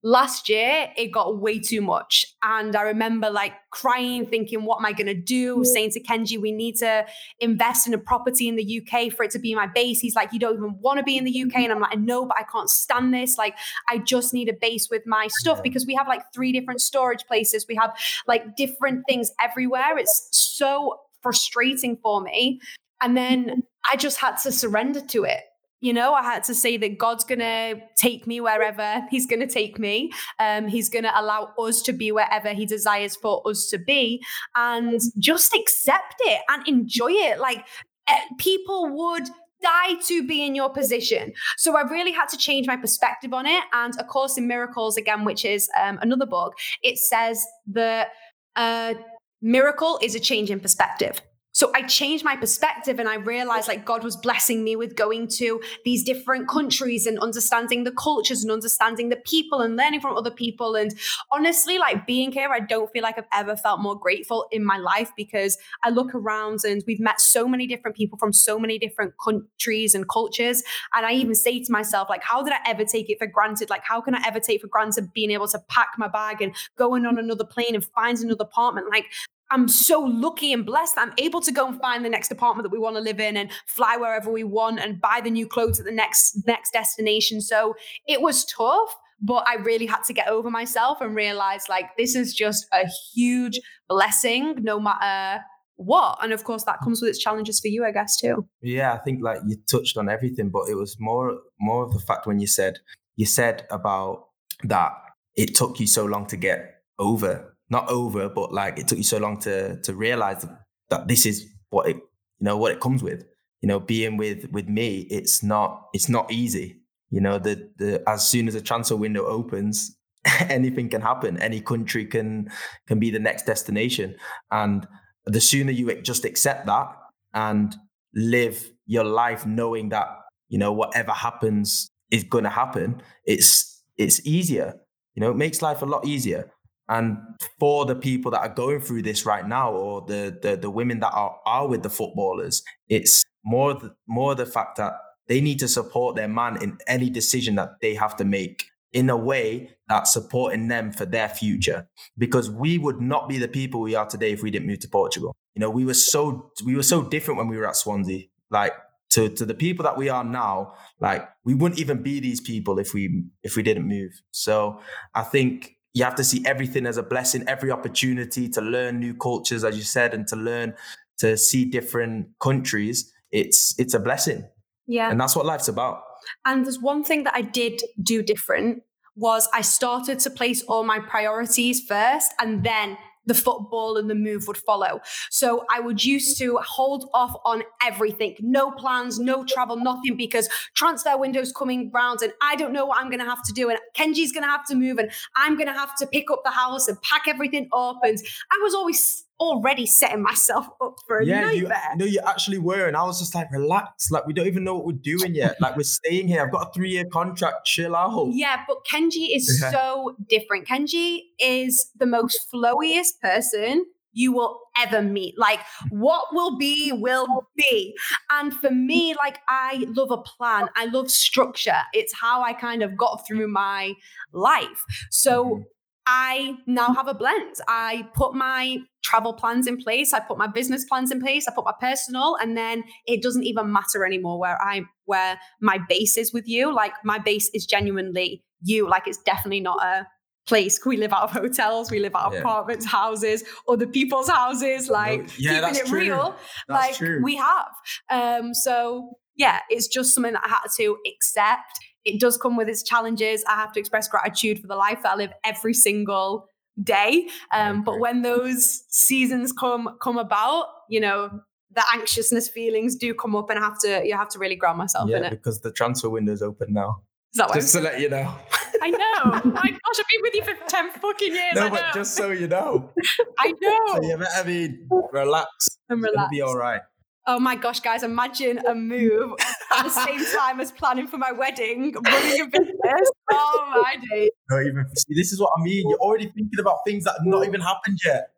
[0.04, 2.26] last year it got way too much.
[2.44, 6.40] And i remember like crying thinking what am i going to do saying to kenji
[6.40, 7.06] we need to
[7.40, 10.00] invest in a property in the uk for it to be my base.
[10.00, 12.26] He's like you don't even want to be in the uk and i'm like no
[12.26, 13.38] but i can't stand this.
[13.38, 13.56] Like
[13.90, 15.62] i just need a base with my stuff.
[15.62, 17.66] Because we have like three different storage places.
[17.68, 17.96] We have
[18.28, 19.98] like different things everywhere.
[19.98, 22.60] It's so frustrating for me.
[23.02, 23.60] And then mm-hmm.
[23.92, 25.42] i just had to surrender to it
[25.82, 29.42] you know, I had to say that God's going to take me wherever He's going
[29.42, 30.12] to take me.
[30.40, 34.24] Um, he's going to allow us to be wherever He desires for us to be
[34.56, 37.40] and just accept it and enjoy it.
[37.40, 37.66] Like
[38.08, 39.28] eh, people would
[39.62, 41.34] die to be in your position.
[41.58, 43.64] So I've really had to change my perspective on it.
[43.74, 48.10] And A Course in Miracles, again, which is um, another book, it says that
[48.56, 48.96] uh,
[49.42, 51.22] miracle is a change in perspective.
[51.54, 55.28] So I changed my perspective and I realized like God was blessing me with going
[55.36, 60.16] to these different countries and understanding the cultures and understanding the people and learning from
[60.16, 60.76] other people.
[60.76, 60.98] And
[61.32, 64.78] honestly, like being here, I don't feel like I've ever felt more grateful in my
[64.78, 68.80] life because I look around and we've met so many different people from so many
[68.80, 70.64] different countries and cultures.
[70.96, 73.70] And I even say to myself, like, how did I ever take it for granted?
[73.70, 76.56] Like, how can I ever take for granted being able to pack my bag and
[76.78, 78.88] going on another plane and find another apartment?
[78.90, 79.06] Like,
[79.52, 82.72] I'm so lucky and blessed I'm able to go and find the next apartment that
[82.72, 85.80] we want to live in and fly wherever we want and buy the new clothes
[85.80, 87.42] at the next next destination.
[87.42, 87.76] So
[88.08, 92.16] it was tough, but I really had to get over myself and realize like this
[92.16, 93.60] is just a huge
[93.90, 95.44] blessing no matter
[95.76, 96.18] what.
[96.24, 98.48] And of course that comes with its challenges for you, I guess too.
[98.62, 102.00] Yeah, I think like you touched on everything, but it was more more of the
[102.00, 102.80] fact when you said
[103.18, 104.28] you said about
[104.64, 104.94] that
[105.36, 109.04] it took you so long to get over, not over, but like it took you
[109.04, 110.46] so long to to realize
[110.90, 113.24] that this is what it you know what it comes with.
[113.62, 116.78] You know, being with with me, it's not it's not easy.
[117.10, 119.98] you know, the the as soon as a transfer window opens,
[120.50, 121.38] anything can happen.
[121.42, 122.50] Any country can
[122.88, 124.16] can be the next destination,
[124.52, 124.88] and
[125.26, 126.88] the sooner you just accept that
[127.34, 127.76] and
[128.14, 130.08] live your life knowing that
[130.50, 134.76] you know whatever happens is going to happen, it's it's easier.
[135.16, 136.52] You know, it makes life a lot easier.
[136.90, 137.18] And
[137.60, 141.00] for the people that are going through this right now, or the the, the women
[141.00, 144.94] that are, are with the footballers, it's more the, more the fact that
[145.28, 149.10] they need to support their man in any decision that they have to make in
[149.10, 151.88] a way that's supporting them for their future.
[152.18, 154.90] Because we would not be the people we are today if we didn't move to
[154.90, 155.36] Portugal.
[155.56, 158.24] You know, we were so we were so different when we were at Swansea.
[158.50, 158.74] Like
[159.12, 162.80] to to the people that we are now, like we wouldn't even be these people
[162.80, 164.12] if we if we didn't move.
[164.32, 164.80] So
[165.14, 169.14] I think you have to see everything as a blessing, every opportunity to learn new
[169.14, 170.74] cultures, as you said, and to learn
[171.18, 173.12] to see different countries.
[173.32, 174.48] It's it's a blessing.
[174.88, 175.10] Yeah.
[175.10, 176.02] And that's what life's about.
[176.46, 178.84] And there's one thing that I did do different
[179.16, 184.16] was I started to place all my priorities first and then the football and the
[184.16, 185.00] move would follow.
[185.30, 190.50] So I would used to hold off on everything, no plans, no travel, nothing, because
[190.76, 193.70] transfer window's coming round and I don't know what I'm going to have to do.
[193.70, 196.42] And Kenji's going to have to move and I'm going to have to pick up
[196.44, 198.00] the house and pack everything up.
[198.04, 198.18] And
[198.52, 201.82] I was always already setting myself up for a yeah, nightmare.
[201.94, 202.88] You, no, you actually were.
[202.88, 204.12] And I was just like, relax.
[204.12, 205.60] Like, we don't even know what we're doing yet.
[205.60, 206.42] Like, we're staying here.
[206.44, 207.66] I've got a three year contract.
[207.66, 208.30] Chill out.
[208.32, 209.72] Yeah, but Kenji is Yeah.
[209.72, 210.68] so different.
[210.68, 215.40] Kenji is the most flowiest person you will ever meet.
[215.40, 217.96] Like, what will be, will be.
[218.30, 221.78] And for me, like, I love a plan, I love structure.
[221.94, 223.94] It's how I kind of got through my
[224.34, 224.84] life.
[225.12, 225.64] So, Mhm.
[226.08, 227.56] I now have a blend.
[227.68, 231.54] I put my travel plans in place, I put my business plans in place, I
[231.54, 236.18] put my personal, and then it doesn't even matter anymore where I where my base
[236.18, 236.74] is with you.
[236.74, 238.90] Like my base is genuinely you.
[238.90, 240.08] Like it's definitely not a
[240.48, 240.80] place.
[240.86, 242.40] We live out of hotels, we live out of Yeah.
[242.40, 246.00] apartments, houses, other people's houses, like yeah, keeping that's it true.
[246.00, 246.36] real.
[246.68, 247.22] That's like true.
[247.24, 247.68] we have.
[248.10, 251.72] Um, so yeah, it's just something that I had to accept.
[252.06, 253.44] It does come with its challenges.
[253.48, 256.48] I have to express gratitude for the life that I live every single
[256.82, 257.28] day.
[257.54, 261.42] Um, but when those seasons come come about, you know,
[261.74, 264.78] the anxiousness feelings do come up, and I have to you have to really ground
[264.78, 265.30] myself in yeah, it.
[265.32, 267.02] because the transfer window's open now.
[267.34, 268.34] Is that Just to let you know.
[268.82, 269.32] I know.
[269.52, 271.54] My gosh, I've been with you for 10 fucking years.
[271.56, 272.90] no, I but just so you know.
[273.40, 273.80] I know.
[273.88, 274.80] So you better be
[275.14, 275.80] relaxed.
[275.90, 276.10] I'm relaxed.
[276.10, 276.32] It'll relaxed.
[276.32, 276.82] be all right.
[277.28, 279.34] Oh my gosh, guys, imagine a move
[279.72, 283.12] at the same time as planning for my wedding, running a business.
[283.32, 284.32] Oh my days.
[284.50, 285.88] Not even see, this is what I mean.
[285.88, 288.30] You're already thinking about things that have not even happened yet.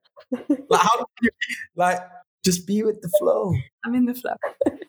[0.69, 1.30] Like how do you
[1.76, 2.00] like
[2.43, 3.54] just be with the flow.
[3.86, 4.34] I'm in the flow.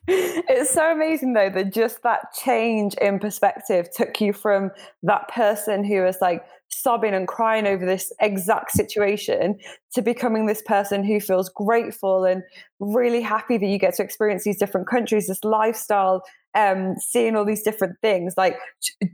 [0.07, 4.71] It's so amazing though that just that change in perspective took you from
[5.03, 9.59] that person who was like sobbing and crying over this exact situation
[9.93, 12.43] to becoming this person who feels grateful and
[12.81, 16.23] really happy that you get to experience these different countries, this lifestyle,
[16.55, 18.59] um, seeing all these different things, like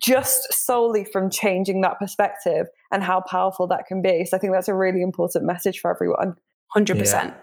[0.00, 4.24] just solely from changing that perspective and how powerful that can be.
[4.24, 6.36] So I think that's a really important message for everyone.
[6.76, 7.34] 100%.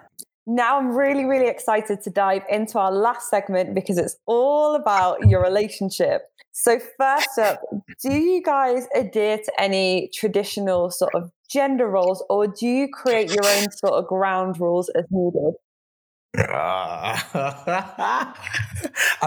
[0.49, 5.27] Now I'm really, really excited to dive into our last segment because it's all about
[5.27, 6.21] your relationship.
[6.59, 7.61] So, first up,
[8.01, 13.31] do you guys adhere to any traditional sort of gender roles or do you create
[13.31, 15.53] your own sort of ground rules as needed?
[16.39, 17.53] I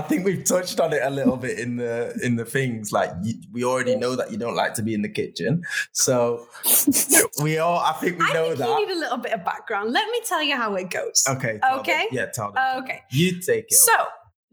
[0.08, 2.90] think we've touched on it a little bit in the in the things.
[2.90, 5.62] Like you, we already know that you don't like to be in the kitchen,
[5.92, 6.48] so
[7.42, 7.78] we all.
[7.78, 8.68] I think we I know think that.
[8.68, 9.92] you need a little bit of background.
[9.92, 11.24] Let me tell you how it goes.
[11.28, 11.60] okay.
[11.60, 11.80] tell them.
[11.80, 12.06] Okay.
[12.10, 12.26] Yeah.
[12.26, 12.82] Tell them.
[12.82, 13.02] Okay.
[13.12, 13.74] You take it.
[13.74, 13.92] So,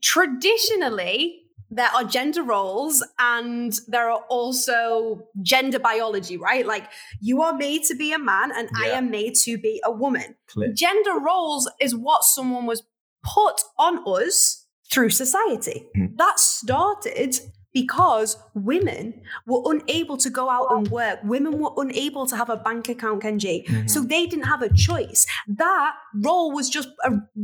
[0.02, 6.66] traditionally, there are gender roles and there are also gender biology, right?
[6.66, 6.90] Like
[7.22, 10.36] you are made to be a man and I am made to be a woman.
[10.48, 10.72] Clear.
[10.74, 12.84] Gender roles is what someone was
[13.24, 15.88] put on us through society.
[15.96, 16.18] Mhm.
[16.18, 17.40] That started
[17.74, 21.20] because women were unable to go out and work.
[21.24, 23.68] Women were unable to have a bank account, Kenji.
[23.68, 23.90] Mhm.
[23.90, 25.28] So they didn't have a choice.
[25.48, 26.90] That role was just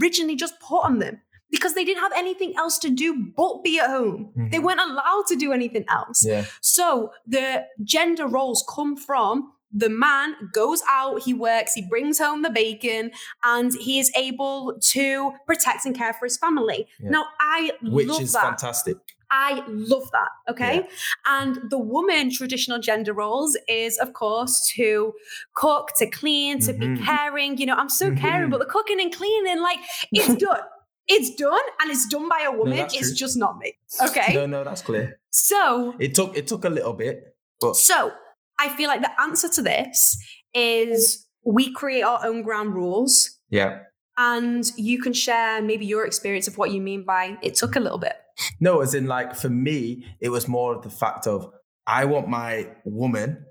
[0.01, 1.21] originally just put on them
[1.53, 4.19] because they didn't have anything else to do but be at home.
[4.51, 4.63] They Mhm.
[4.63, 6.25] weren't allowed to do anything else.
[6.25, 6.45] Yeah.
[6.61, 6.85] So
[7.27, 12.49] the gender roles come from the man goes out, he works, he brings home the
[12.51, 13.09] bacon,
[13.43, 16.87] and he is able to protect and care for his family.
[16.99, 17.09] Yeah.
[17.09, 18.43] Now, I Which love is that.
[18.43, 18.97] fantastic.
[19.31, 20.29] I love that.
[20.51, 20.87] Okay.
[21.25, 25.13] And the woman traditional gender roles is, of course, to
[25.55, 26.79] cook, to clean, to Mhm.
[26.97, 27.57] be caring.
[27.57, 28.51] You know, I'm so caring, Mhm.
[28.51, 29.79] but the cooking and cleaning, like,
[30.11, 30.61] it's done.
[31.07, 32.77] It's done and it's done by a woman.
[32.77, 33.15] that's it's true.
[33.15, 33.73] just not me.
[34.01, 34.33] Okay.
[34.33, 35.19] No, no, that's clear.
[35.31, 38.11] So It took it took a little bit, but so
[38.59, 40.17] I feel like the answer to this
[40.53, 43.79] is we create our own ground rules yeah.
[44.17, 47.79] and you can share maybe your experience of what you mean by it took a
[47.79, 48.13] little bit.
[48.59, 51.51] No, as in like for me, it was more of the fact of
[51.85, 53.45] I want my woman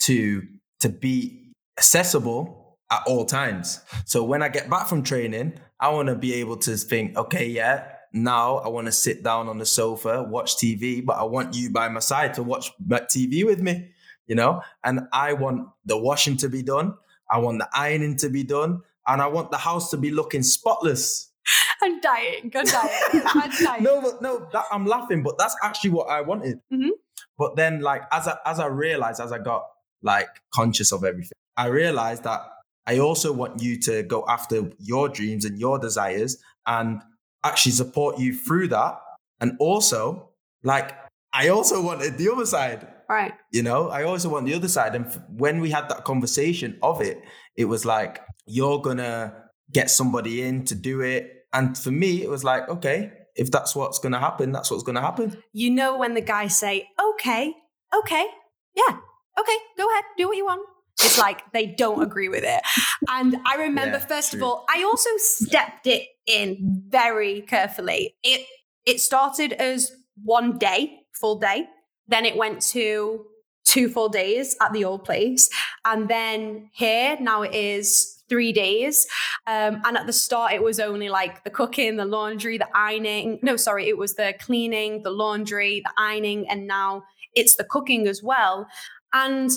[0.00, 0.42] to
[0.80, 3.80] to be accessible at all times.
[4.04, 7.46] So when I get back from training, I want to be able to think, okay,
[7.46, 11.54] yeah, now I want to sit down on the sofa, watch TV, but I want
[11.54, 13.90] you by my side to watch TV with me,
[14.26, 14.62] you know?
[14.84, 16.94] And I want the washing to be done,
[17.30, 20.42] I want the ironing to be done, and I want the house to be looking
[20.42, 21.30] spotless.
[21.82, 22.52] I'm dying.
[22.54, 23.22] I'm dying.
[23.26, 23.82] I'm dying.
[23.88, 26.60] no, but no, that, I'm laughing, but that's actually what I wanted.
[26.72, 26.90] Mhm.
[27.38, 29.64] But then, like, as I as I realized, as I got
[30.02, 32.42] like conscious of everything, I realized that
[32.90, 36.36] I also want you to go after your dreams and your desires,
[36.66, 37.00] and
[37.44, 38.94] actually support you through that.
[39.40, 40.30] And also,
[40.64, 40.92] like,
[41.32, 42.88] I also wanted the other side.
[43.08, 43.32] Right.
[43.52, 44.94] You know, I also want the other side.
[44.94, 47.22] And when we had that conversation of it,
[47.56, 49.34] it was like, you're gonna
[49.72, 51.46] get somebody in to do it.
[51.52, 55.00] And for me, it was like, okay, if that's what's gonna happen, that's what's gonna
[55.00, 55.42] happen.
[55.52, 57.54] You know when the guys say, okay,
[57.94, 58.26] okay,
[58.74, 58.96] yeah,
[59.40, 60.66] okay, go ahead, do what you want.
[61.04, 62.62] It's like they don't agree with it.
[63.08, 68.14] And I remember, Yeah, first of all, I also stepped it in very carefully.
[68.22, 68.46] It
[68.86, 69.92] it started as
[70.22, 71.66] one day, full day.
[72.08, 73.24] Then it went to
[73.64, 75.48] two full days at the old place.
[75.84, 79.06] And then here, now it is three days.
[79.46, 83.38] Um, and at the start, it was only like the cooking, the laundry, the ironing.
[83.42, 87.02] No, sorry, it was the cleaning, the laundry, the ironing, and now
[87.34, 88.66] it's the cooking as well.
[89.12, 89.50] And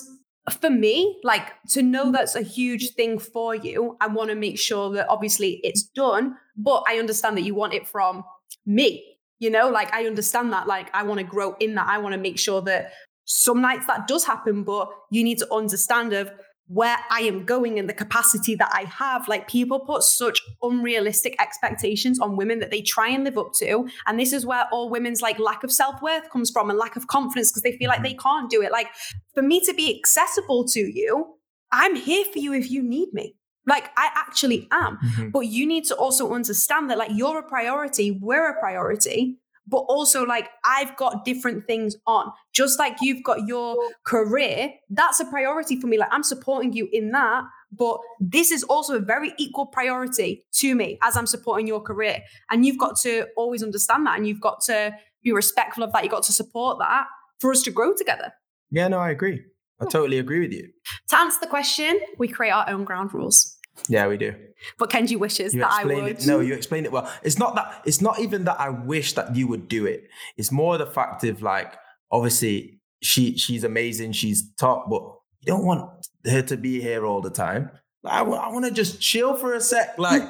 [0.51, 2.13] for me, like to know mm.
[2.13, 6.35] that's a huge thing for you, I want to make sure that obviously it's done,
[6.57, 8.23] but I understand that you want it from
[8.65, 9.03] me.
[9.39, 11.87] You know, like I understand that, like I want to grow in that.
[11.87, 12.91] I want to make sure that
[13.25, 16.31] some nights that does happen, but you need to understand of
[16.73, 19.27] where I am going and the capacity that I have.
[19.27, 23.87] Like people put such unrealistic expectations on women that they try and live up to.
[24.07, 27.07] And this is where all women's like lack of self-worth comes from and lack of
[27.07, 28.27] confidence because they feel like they mm-hmm.
[28.27, 28.71] can't do it.
[28.71, 28.87] Like
[29.33, 31.35] for me to be accessible to you,
[31.71, 33.35] I'm here for you if you need me.
[33.67, 34.97] Like I actually am.
[34.97, 35.29] Mm-hmm.
[35.29, 39.37] But you need to also understand that like you're a priority, we're a priority,
[39.67, 42.31] but also like I've got different things on.
[42.51, 45.97] Just like you've got your career, that's a priority for me.
[45.97, 50.75] Like I'm supporting you in that, but this is also a very equal priority to
[50.75, 52.23] me as I'm supporting your career.
[52.51, 56.03] And you've got to always understand that and you've got to be respectful of that.
[56.03, 57.05] You've got to support that
[57.39, 58.33] for us to grow together.
[58.71, 59.41] Yeah, no, I agree.
[59.79, 59.89] I hmm.
[59.89, 60.69] totally agree with you.
[61.09, 63.57] To answer the question, we create our own ground rules.
[63.89, 64.33] Yeah, we do.
[64.77, 66.07] But Kenji wishes You that I would.
[66.07, 66.27] it.
[66.27, 67.11] No, you explained it well.
[67.23, 67.81] It's not that.
[67.85, 70.07] It's not even that I wish that you would do it.
[70.37, 71.73] It's more the fact of like,
[72.11, 74.13] obviously, she she's amazing.
[74.13, 75.01] She's top, but
[75.41, 75.89] you don't want
[76.25, 77.71] her to be here all the time.
[78.03, 79.95] Like, I want to just chill for a sec.
[79.97, 80.23] Like,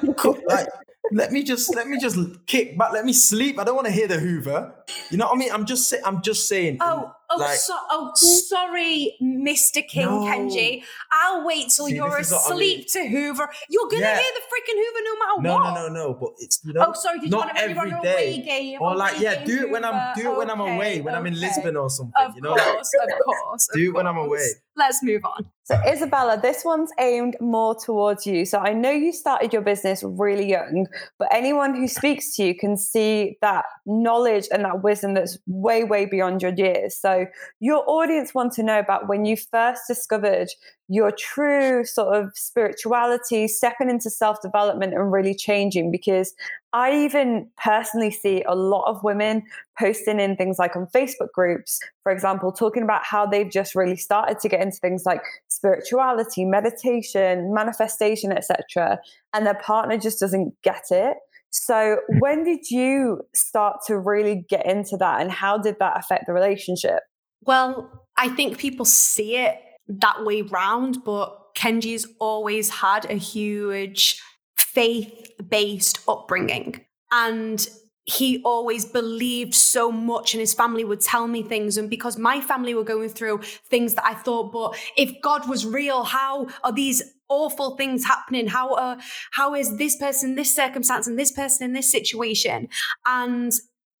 [0.46, 0.68] like,
[1.12, 2.92] let me just let me just kick back.
[2.92, 3.58] Let me sleep.
[3.58, 4.74] I don't want to hear the Hoover.
[5.10, 5.52] You know what I mean?
[5.52, 6.78] I'm just say, I'm just saying.
[6.80, 9.86] Oh, oh, like- so, oh, sorry, Mr.
[9.86, 10.20] King No.
[10.20, 10.82] Kenji.
[11.10, 13.50] I'll wait till See, you're this is what I asleep to Hoover.
[13.68, 14.18] You're gonna Yeah.
[14.18, 15.74] hear the freaking Hoover no matter no, what.
[15.74, 16.04] no, no, no.
[16.04, 16.14] No.
[16.14, 16.86] But it's you know.
[16.88, 17.18] Oh, sorry.
[17.20, 18.12] Did you not want to run every an day.
[18.12, 18.78] away game?
[18.82, 21.26] Or like, yeah, game do it when I'm do it when I'm away, when I'm
[21.26, 21.34] in.
[21.40, 22.12] Lisbon or something.
[22.20, 23.68] Of you know, course, of course.
[23.70, 24.46] of do it when I'm away.
[24.76, 25.46] Let's move on.
[25.62, 28.44] So, Izabella, this one's aimed more towards you.
[28.44, 32.54] So, I know you started your business really young, but anyone who speaks to you
[32.56, 36.96] can see that knowledge and that wisdom that's way, way beyond your years.
[36.96, 37.13] So,
[37.60, 40.48] your audience want to know about when you first discovered
[40.88, 45.90] your true sort of spirituality, stepping into self development and really changing.
[45.90, 46.34] Because
[46.72, 49.44] I even personally see a lot of women
[49.78, 53.96] posting in things like on Facebook groups, for example, talking about how they've just really
[53.96, 58.98] started to get into things like spirituality, meditation, manifestation, etc.
[59.32, 61.16] And their partner just doesn't get it.
[61.56, 66.26] So, when did you start to really get into that, and how did that affect
[66.26, 66.98] the relationship?
[67.42, 74.20] Well, I think people see it that way round, but Kenji's always had a huge
[74.56, 76.84] faith based upbringing.
[77.12, 77.64] And
[78.06, 81.78] he always believed so much, and his family would tell me things.
[81.78, 85.64] And because my family were going through things that I thought, but if God was
[85.64, 88.48] real, how are these awful things happening?
[88.48, 88.98] How are,
[89.32, 92.68] how is this person in this circumstance and this person in this situation?
[93.06, 93.52] And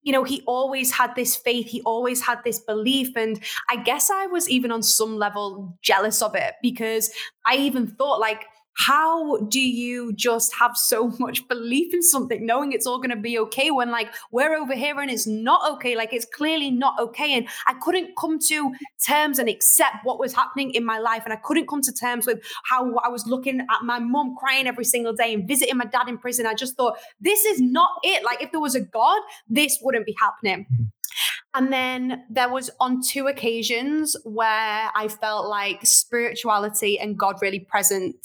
[0.05, 3.16] you know, he always had this faith, he always had this belief.
[3.16, 7.11] And I guess I was even on some level jealous of it because
[7.47, 8.45] I even thought, like,
[8.77, 13.16] how do you just have so much belief in something knowing it's all going to
[13.16, 16.99] be okay when like we're over here and it's not okay like it's clearly not
[17.01, 17.35] okay.
[17.35, 18.72] And i couldn't come to
[19.07, 21.22] terms and accept what was happening in my life.
[21.25, 24.66] And i couldn't come to terms with how i was looking at my mum crying
[24.66, 26.47] every single day and visiting my dad in prison.
[26.47, 28.25] I just thought this is not it.
[28.25, 30.66] Like if there was a god this wouldn't be happening.
[30.72, 30.85] Mm-hmm.
[31.55, 37.61] And then there was on two occasions where I felt like spirituality and God really
[37.61, 38.16] present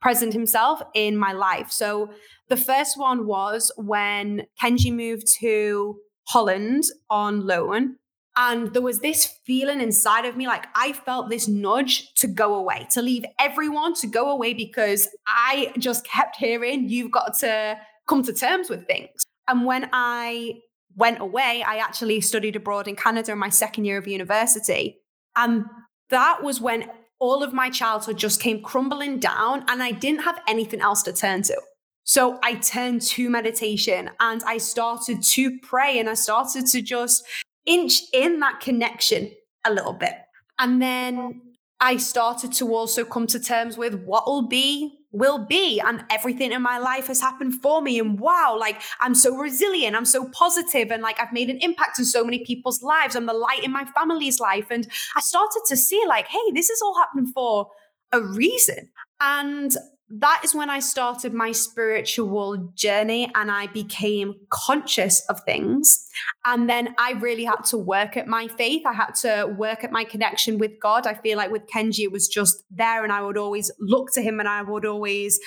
[0.00, 1.70] present himself in my life.
[1.70, 2.10] So
[2.48, 5.96] the first one was when Kenji moved to
[6.28, 7.96] Holland on loan.
[8.36, 12.54] And there was this feeling inside of me like I felt this nudge to go
[12.54, 17.76] away, to leave everyone, to go away because I just kept hearing, you've got to
[18.08, 19.24] come to terms with things.
[19.48, 20.54] And when I
[20.96, 25.00] went away, I actually studied abroad in Canada in my second year of university.
[25.36, 25.64] And
[26.10, 26.88] that was when
[27.20, 31.12] all of my childhood just came crumbling down and I didn't have anything else to
[31.12, 31.60] turn to.
[32.04, 37.24] So I turned to meditation and I started to pray and I started to just
[37.66, 39.30] inch in that connection
[39.64, 40.14] a little bit.
[40.58, 41.42] And then
[41.80, 46.52] I started to also come to terms with what will be will be and everything
[46.52, 50.28] in my life has happened for me and wow like i'm so resilient i'm so
[50.28, 53.64] positive and like i've made an impact in so many people's lives i'm the light
[53.64, 57.26] in my family's life and i started to see like hey this is all happening
[57.34, 57.68] for
[58.12, 58.88] a reason
[59.20, 59.76] and
[60.10, 66.08] that is when I started my spiritual journey and I became conscious of things.
[66.44, 68.82] And then I really had to work at my faith.
[68.84, 71.06] I had to work at my connection with God.
[71.06, 74.22] I feel like with Kenji, it was just there and I would always look to
[74.22, 75.38] him and I would always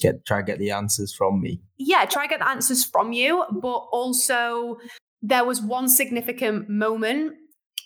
[0.00, 1.60] get try to get the answers from me.
[1.78, 3.44] Yeah, try to get the answers from you.
[3.50, 4.78] But also
[5.20, 7.34] there was one significant moment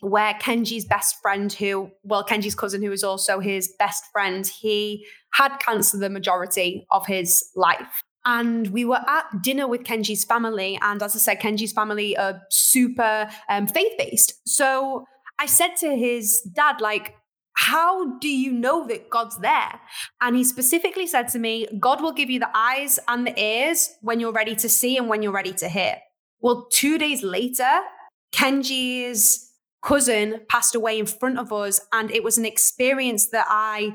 [0.07, 5.04] where Kenji's best friend, who, well, Kenji's cousin, who was also his best friend, he
[5.32, 8.02] had cancer the majority of his life.
[8.24, 10.78] And we were at dinner with Kenji's family.
[10.80, 14.34] And as I said, Kenji's family are super um, faith based.
[14.46, 15.04] So
[15.40, 17.14] I said to his dad, like,
[17.57, 19.80] how do you know that God's there?
[20.20, 23.90] And he specifically said to me, God will give you the eyes and the ears
[24.02, 25.96] when you're ready to see and when you're ready to hear.
[26.40, 27.80] Well, two days later,
[28.32, 29.50] Kenji's
[29.87, 31.80] cousin passed away in front of us.
[31.93, 33.95] And it was an experience that I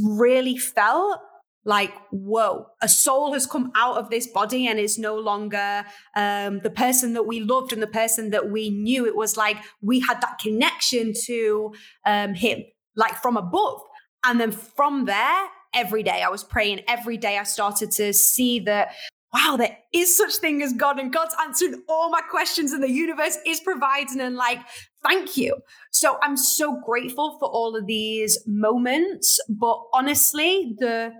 [0.00, 1.18] really felt
[1.64, 5.84] like, whoa, a soul has come out of this body and is no longer
[6.16, 9.06] um, the person that we loved and the person that we knew.
[9.06, 11.72] It was like we had that connection to
[12.06, 12.62] um, him,
[12.96, 13.80] like from above.
[14.24, 18.60] And then from there, every day I was praying, every day I started to see
[18.60, 18.92] that
[19.32, 22.90] wow, there is such thing as God and God's answering all my questions and the
[22.90, 24.58] universe is providing and like,
[25.04, 25.56] thank you.
[25.90, 29.40] So I'm so grateful for all of these moments.
[29.48, 31.12] But honestly, the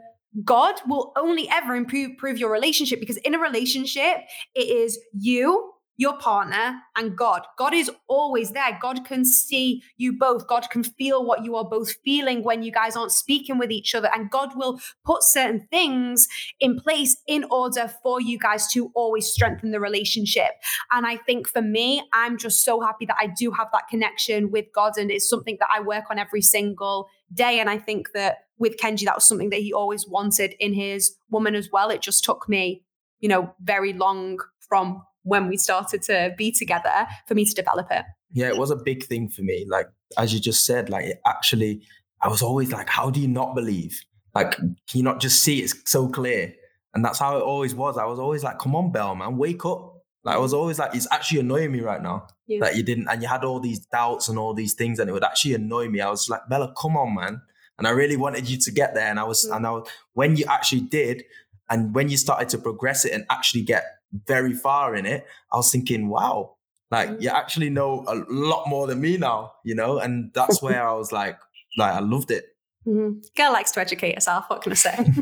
[0.45, 4.19] God will only ever improve, improve your relationship because in a relationship,
[4.55, 5.72] it is you
[6.03, 7.43] your partner and God.
[7.57, 8.77] God is always there.
[8.83, 10.49] God can see you both.
[10.49, 13.95] God can feel what you are both feeling when you guys aren't speaking with each
[13.95, 14.11] other.
[14.13, 16.27] And God will put certain things
[16.59, 20.51] in place in order for you guys to always strengthen the relationship.
[20.91, 24.51] And I think for me, I'm just so happy that I do have that connection
[24.51, 24.95] with God.
[24.99, 27.61] And it's something that I work on every single day.
[27.61, 31.17] And I think that with Kenji, that was something that he always wanted in his
[31.31, 31.91] woman as well.
[31.91, 32.83] It just took me,
[33.21, 37.89] you know, very long from when we started to be together for me to develop
[37.91, 38.05] it.
[38.33, 39.67] Yeah, it was a big thing for me.
[39.69, 39.87] Like,
[40.19, 41.83] as you just said, like, it actually,
[42.21, 44.01] I was always like, how do you not believe?
[44.35, 46.55] Like, can you not just see it's so clear?
[46.95, 47.99] And that's how it always was.
[47.99, 50.03] I was always like, come on, Bell, man, wake up.
[50.25, 52.61] Like, I was always like, it's actually annoying me right now yeah.
[52.61, 55.13] that you didn't, and you had all these doubts and all these things, and it
[55.13, 56.01] would actually annoy me.
[56.01, 57.43] I was like, Bella, come on, man.
[57.79, 59.09] And I really wanted you to get there.
[59.09, 59.57] And I was, mm.
[59.57, 61.25] and I was, when you actually did,
[61.69, 63.85] and when you started to progress it and actually get
[64.27, 66.57] very far in it, I was thinking, wow,
[66.91, 67.37] like you mm-hmm.
[67.37, 69.99] actually know a lot more than me now, you know?
[69.99, 71.39] And that's where I was like,
[71.77, 72.47] like I loved it.
[72.87, 73.21] Mm-hmm.
[73.37, 74.47] Girl likes to educate herself.
[74.49, 75.07] What can I say?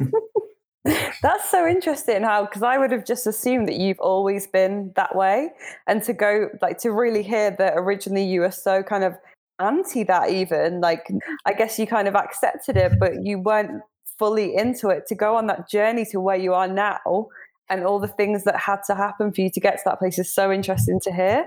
[1.22, 5.14] That's so interesting how because I would have just assumed that you've always been that
[5.14, 5.50] way,
[5.86, 9.14] and to go like to really hear that originally you were so kind of
[9.60, 11.10] anti that even like
[11.44, 13.82] I guess you kind of accepted it, but you weren't
[14.18, 15.06] fully into it.
[15.08, 17.28] To go on that journey to where you are now,
[17.70, 20.18] and all the things that had to happen for you to get to that place
[20.18, 21.46] is so interesting to hear.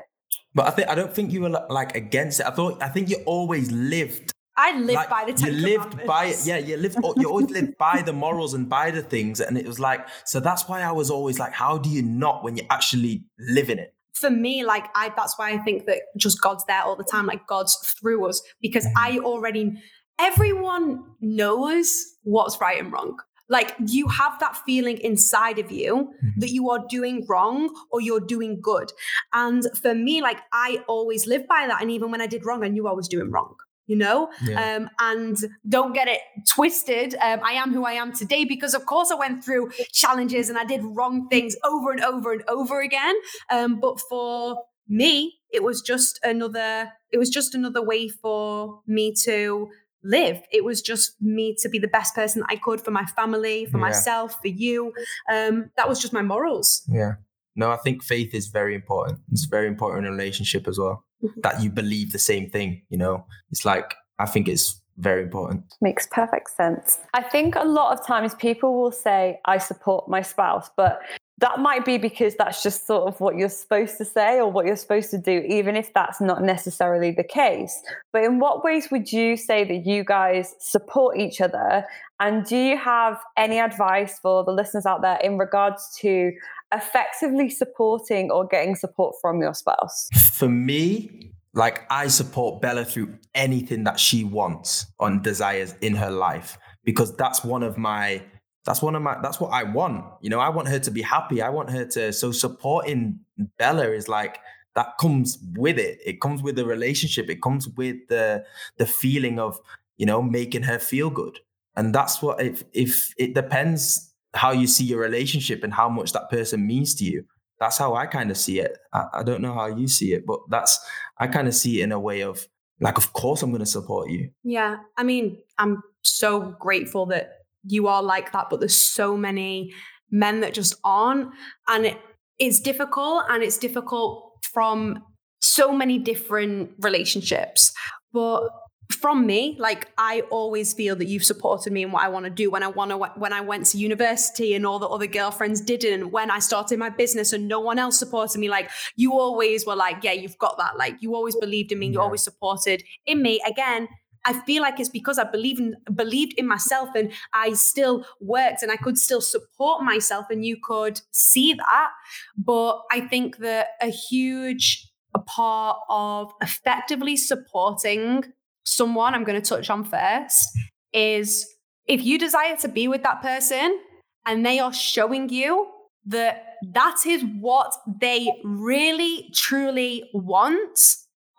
[0.55, 2.45] But I think I don't think you were like against it.
[2.45, 4.31] I thought I think you always lived.
[4.55, 6.45] I lived like, by the Ten You lived by it.
[6.45, 6.97] Yeah, you lived.
[7.03, 10.07] Oh, you always lived by the morals and by the things, and it was like
[10.25, 10.39] so.
[10.39, 13.79] That's why I was always like, how do you not when you actually live in
[13.79, 13.93] it?
[14.13, 17.25] for me, like I, that's why I think that just God's there all the time,
[17.25, 19.73] like God's through us, because I already,
[20.19, 23.17] everyone knows what's right and wrong.
[23.53, 26.39] Like you have that feeling inside of you mm-hmm.
[26.39, 28.91] that you are doing wrong or you're doing good.
[29.31, 31.81] And for me, like I always live by that.
[31.81, 34.75] And even when I did wrong, I knew I was doing wrong you know yeah.
[34.75, 35.37] um, and
[35.67, 39.15] don't get it twisted um, i am who i am today because of course i
[39.15, 43.15] went through challenges and i did wrong things over and over and over again
[43.51, 49.13] um, but for me it was just another it was just another way for me
[49.23, 49.69] to
[50.03, 50.41] live.
[50.51, 53.77] It was just me to be the best person i could for my family for
[53.77, 53.87] yeah.
[53.87, 54.93] myself for you.
[55.31, 56.83] Um, that was just my morals.
[56.89, 57.13] Yeah.
[57.55, 59.19] No i think faith is very important.
[59.31, 61.39] It's very important in a relationship as well mm-hmm.
[61.41, 63.25] that you believe the same thing you know?
[63.51, 65.63] It's like i think it's very important.
[65.81, 66.99] Makes perfect sense.
[67.15, 70.99] I think a lot of times people will say i support my spouse but
[71.39, 74.65] that might be because that's just sort of what you're supposed to say or what
[74.65, 77.81] you're supposed to do, even if that's not necessarily the case.
[78.11, 81.85] But in what ways would you say that you guys support each other?
[82.19, 86.31] And do you have any advice for the listeners out there in regards to
[86.73, 90.09] effectively supporting or getting support from your spouse?
[90.37, 96.11] For me, like I support Bella through anything that she wants and desires in her
[96.11, 98.23] life because that's one of my
[98.65, 100.05] that's one of my that's what I want.
[100.21, 101.41] You know, I want her to be happy.
[101.41, 103.19] I want her to so supporting
[103.57, 104.39] Bella is like
[104.75, 105.99] that comes with it.
[106.05, 107.29] It comes with the relationship.
[107.29, 108.43] It comes with the
[108.77, 109.59] the feeling of,
[109.97, 111.39] you know, making her feel good.
[111.75, 116.13] And that's what if if it depends how you see your relationship and how much
[116.13, 117.25] that person means to you.
[117.59, 118.77] That's how I kind of see it.
[118.91, 120.79] I, I don't know how you see it, but that's
[121.17, 122.47] I kind of see it in a way of
[122.79, 124.31] like, of course I'm gonna support you.
[124.43, 124.77] Yeah.
[124.97, 129.73] I mean, I'm so grateful that you are like that, but there's so many
[130.11, 131.29] men that just aren't.
[131.67, 131.97] And it,
[132.39, 135.03] it's difficult and it's difficult from
[135.41, 137.73] so many different relationships.
[138.11, 138.49] But
[138.91, 142.29] from me, like I always feel that you've supported me in what I want to
[142.29, 142.51] do.
[142.51, 146.11] When I want to, when I went to university and all the other girlfriends didn't,
[146.11, 149.75] when I started my business and no one else supported me, like you always were
[149.75, 150.77] like, yeah, you've got that.
[150.77, 151.87] Like you always believed in me.
[151.87, 153.41] You always supported in me.
[153.47, 153.87] Again,
[154.25, 158.61] I feel like it's because I believe in, believed in myself and I still worked
[158.61, 161.89] and I could still support myself and you could see that.
[162.37, 164.89] But I think that a huge
[165.25, 168.25] part of effectively supporting
[168.65, 170.49] someone I'm going to touch on first
[170.93, 171.47] is
[171.85, 173.79] if you desire to be with that person
[174.25, 175.67] and they are showing you
[176.05, 180.79] that that is what they really truly want,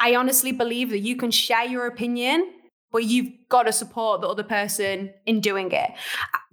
[0.01, 2.51] I honestly believe that you can share your opinion
[2.95, 5.91] but you've got to support the other person in doing it.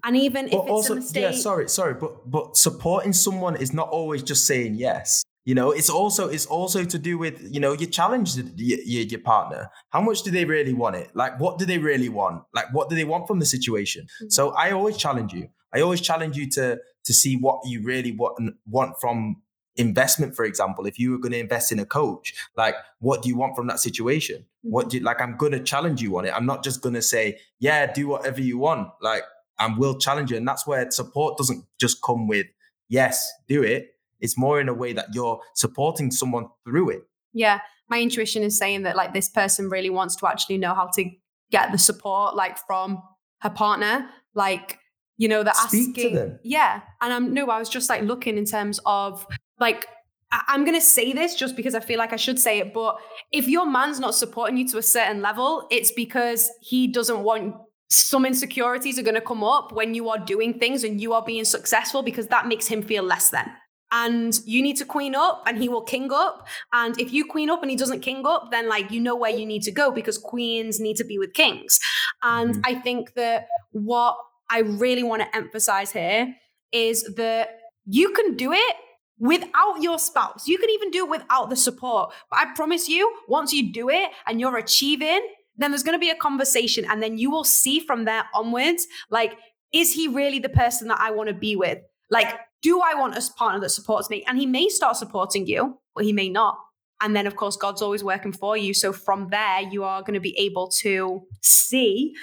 [0.04, 1.22] And even if it's also, a mistake.
[1.22, 5.24] Yeah, sorry, sorry, but but supporting someone is not always just saying yes.
[5.46, 9.04] You know, it's also it's also to do with you know you challenge your, your,
[9.04, 9.70] your partner.
[9.92, 11.12] How much do they really want it?
[11.14, 12.42] Like, what do they really want?
[12.56, 14.06] Like, what do they want from the situation?
[14.06, 14.30] Mm-hmm.
[14.30, 15.48] So I always challenge you.
[15.72, 19.44] I always challenge you to to see what you really want want from
[19.78, 23.30] investment for example if you were going to invest in a coach like what do
[23.30, 26.34] you want from that situation what do you, like i'm to challenge you on it.
[26.36, 28.90] I'm not just to say yeah do whatever you want.
[29.02, 29.24] Like
[29.60, 30.38] i will challenge you.
[30.38, 32.48] And that's where support doesn't just come with
[32.90, 33.96] yes do it.
[34.20, 37.02] It's more in a way that you're supporting someone through it.
[37.34, 37.60] Yeah.
[37.90, 41.10] My intuition is saying that like this person really wants to actually know how to
[41.52, 43.02] get the support like from
[43.42, 44.08] her partner.
[44.36, 44.78] Like
[45.18, 46.82] you know the asking yeah.
[47.02, 49.26] And i'm no i was just like looking in terms of
[49.60, 49.86] like
[50.32, 52.98] I'm going to say this just because I feel like I should say it, but
[53.32, 57.56] if your man's not supporting you to a certain level, it's because he doesn't want
[57.90, 61.22] some insecurities are going to come up when you are doing things and you are
[61.22, 63.52] being successful because that makes him feel less than.
[63.92, 66.48] And you need to queen up and he will king up.
[66.72, 69.32] And if you queen up and he doesn't king up, then like you know where
[69.32, 71.78] you need to go because queens need to be with kings.
[72.24, 72.62] And mm-hmm.
[72.64, 74.16] I think that what
[74.50, 76.34] I really want to emphasize here
[76.72, 77.50] is that
[77.86, 78.76] you can do it
[79.22, 80.48] without your spouse.
[80.48, 82.12] You can even do it without the support.
[82.30, 85.22] But I promise you, once you do it and you're achieving,
[85.58, 86.86] then there's going to be a conversation.
[86.90, 89.38] And then you will see from there onwards, like,
[89.72, 91.78] is he really the person that I want to be with?
[92.10, 94.24] Like, do I want a partner that supports me?
[94.28, 96.58] And he may start supporting you, but he may not.
[97.00, 98.74] And then, of course, God's always working for you.
[98.74, 102.14] So from there, you are going to be able to see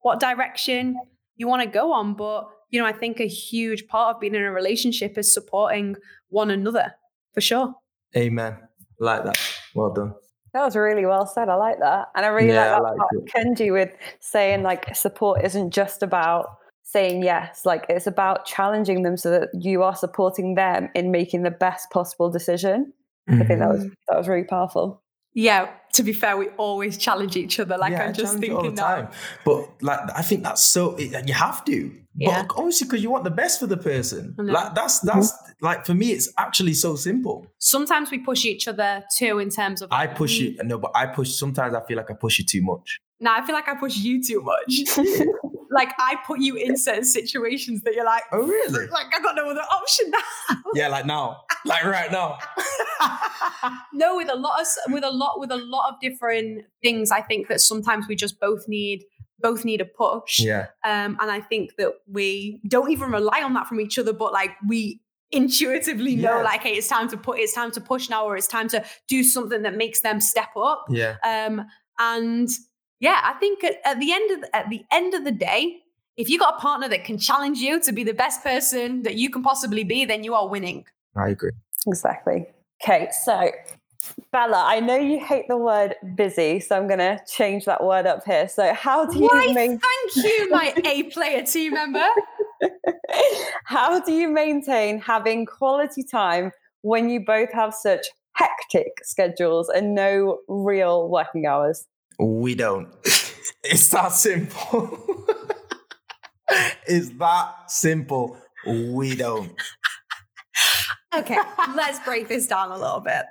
[0.00, 0.96] what direction
[1.36, 2.14] you want to go on.
[2.14, 5.96] But, you know, I think a huge part of being in a relationship is supporting
[6.30, 6.94] one another
[7.34, 7.74] for sure.
[8.16, 8.56] Amen.
[8.98, 9.38] Like that.
[9.74, 10.14] Well done.
[10.52, 11.48] That was really well said.
[11.48, 12.08] I like that.
[12.16, 16.46] And I really yeah, like that part Kenji with saying like support isn't just about
[16.82, 17.64] saying yes.
[17.64, 21.90] Like it's about challenging them so that you are supporting them in making the best
[21.90, 22.92] possible decision.
[23.28, 23.42] Mm-hmm.
[23.42, 23.94] I think that was mm-hmm.
[24.08, 25.02] that was really powerful.
[25.32, 27.78] Yeah, to be fair, we always challenge each other.
[27.78, 29.08] Like yeah, I'm just challenge all thinking the time.
[29.44, 31.92] But like, I think that's so you have to.
[32.16, 32.42] Yeah.
[32.42, 34.34] But obviously, because you want the best for the person.
[34.36, 37.46] Like that's that's like for me, it's actually so simple.
[37.58, 40.56] Sometimes we push each other too in terms of I like, push you.
[40.64, 41.30] No, but I push.
[41.30, 43.00] Sometimes I feel like I push you too much.
[43.20, 44.96] No, I feel like I push you too much.
[45.70, 48.86] like I put you in certain situations that you're like, Oh, really?
[48.88, 50.56] like I got no other option now.
[50.74, 52.38] yeah, like now, like right now.
[53.92, 57.20] no, with a lot of with a lot with a lot of different things, I
[57.20, 59.04] think that sometimes we just both need
[59.38, 60.40] both need a push.
[60.40, 64.12] Yeah, Um, and I think that we don't even rely on that from each other,
[64.12, 65.00] but like we
[65.32, 66.42] intuitively know, Yeah.
[66.42, 68.84] like, hey, it's time to put, it's time to push now, or it's time to
[69.08, 70.84] do something that makes them step up.
[70.90, 71.16] yeah.
[71.24, 71.64] Um,
[71.98, 72.48] and
[72.98, 75.78] yeah, I think at, at the end of the, at the end of the day,
[76.18, 79.14] if you got a partner that can challenge you to be the best person that
[79.14, 80.84] you can possibly be, then you are winning.
[81.16, 81.52] I agree.
[81.86, 82.46] Exactly.
[82.82, 83.50] Okay, so
[84.32, 88.06] Bella, I know you hate the word busy, so I'm going to change that word
[88.06, 88.48] up here.
[88.48, 89.52] So, how do you Why?
[89.54, 92.06] main- Thank you, my A player team member.
[93.64, 96.52] how do you maintain having quality time
[96.82, 101.86] when you both have such hectic schedules and no real working hours?
[102.18, 102.88] We don't.
[103.64, 105.26] it's that simple.
[106.86, 108.38] it's that simple.
[108.66, 109.52] We don't.
[111.14, 111.38] Okay,
[111.74, 113.24] let's break this down a little bit.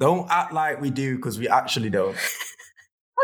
[0.00, 2.16] Don't act like we do because we actually don't.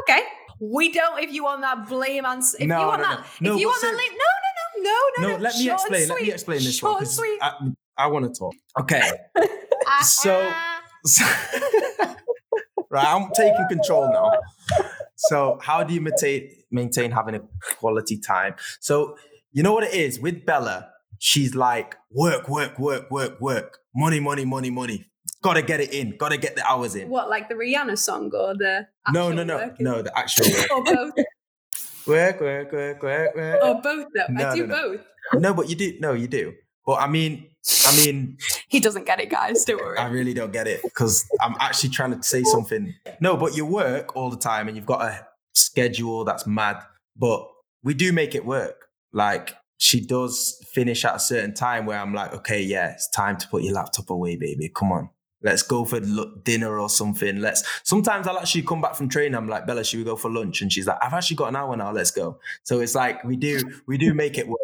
[0.02, 0.20] Okay,
[0.60, 1.18] we don't.
[1.24, 3.50] If you want that blame answer, if No, you want no, that, no.
[3.50, 6.08] No, if you want that, blame, no, no, no, no, no, No, let me explain.
[6.08, 7.06] Let me explain this Short one.
[7.06, 7.38] sweet.
[7.42, 7.52] I,
[7.96, 8.54] I want to talk.
[8.80, 9.10] Okay.
[9.90, 10.52] Uh, so-
[12.00, 12.14] uh.
[12.90, 14.32] right, I'm taking control now.
[15.16, 17.40] So, how do you maintain maintain having a
[17.78, 18.54] quality time?
[18.80, 19.16] So,
[19.52, 20.90] you know what it is with Bella.
[21.18, 25.06] She's like work, work, work, work, work, money, money, money, money.
[25.42, 26.16] Got to get it in.
[26.16, 27.08] Got to get the hours in.
[27.08, 30.02] What, like the Rihanna song or the No, no, no, no.
[30.02, 30.70] The actual work.
[30.70, 31.12] or both,
[32.06, 33.62] work, work, work, work, work.
[33.62, 34.26] or both though.
[34.30, 34.82] No, I do no, no.
[34.90, 35.00] both.
[35.40, 35.98] No, but you do.
[36.00, 36.54] No, you do.
[36.86, 37.50] But I mean,
[37.86, 38.38] I mean,
[38.68, 39.64] He doesn't get it, guys.
[39.64, 39.98] Don't worry.
[39.98, 42.94] I really don't get it because I'm actually trying to say something.
[43.20, 46.82] No, but you work all the time and you've got a schedule that's mad.
[47.16, 47.46] But
[47.82, 48.88] we do make it work.
[49.12, 53.36] Like she does finish at a certain time where I'm like, okay, yeah, it's time
[53.38, 54.68] to put your laptop away, baby.
[54.68, 55.08] Come on.
[55.40, 56.00] Let's go for
[56.42, 57.40] dinner or something.
[57.40, 57.62] Let's.
[57.84, 59.36] Sometimes I'll actually come back from training.
[59.36, 60.62] I'm like, Bella, should we go for lunch?
[60.62, 61.92] And she's like, I've actually got an hour now.
[61.92, 62.40] Let's go.
[62.64, 64.58] So it's like we do, we do make it work,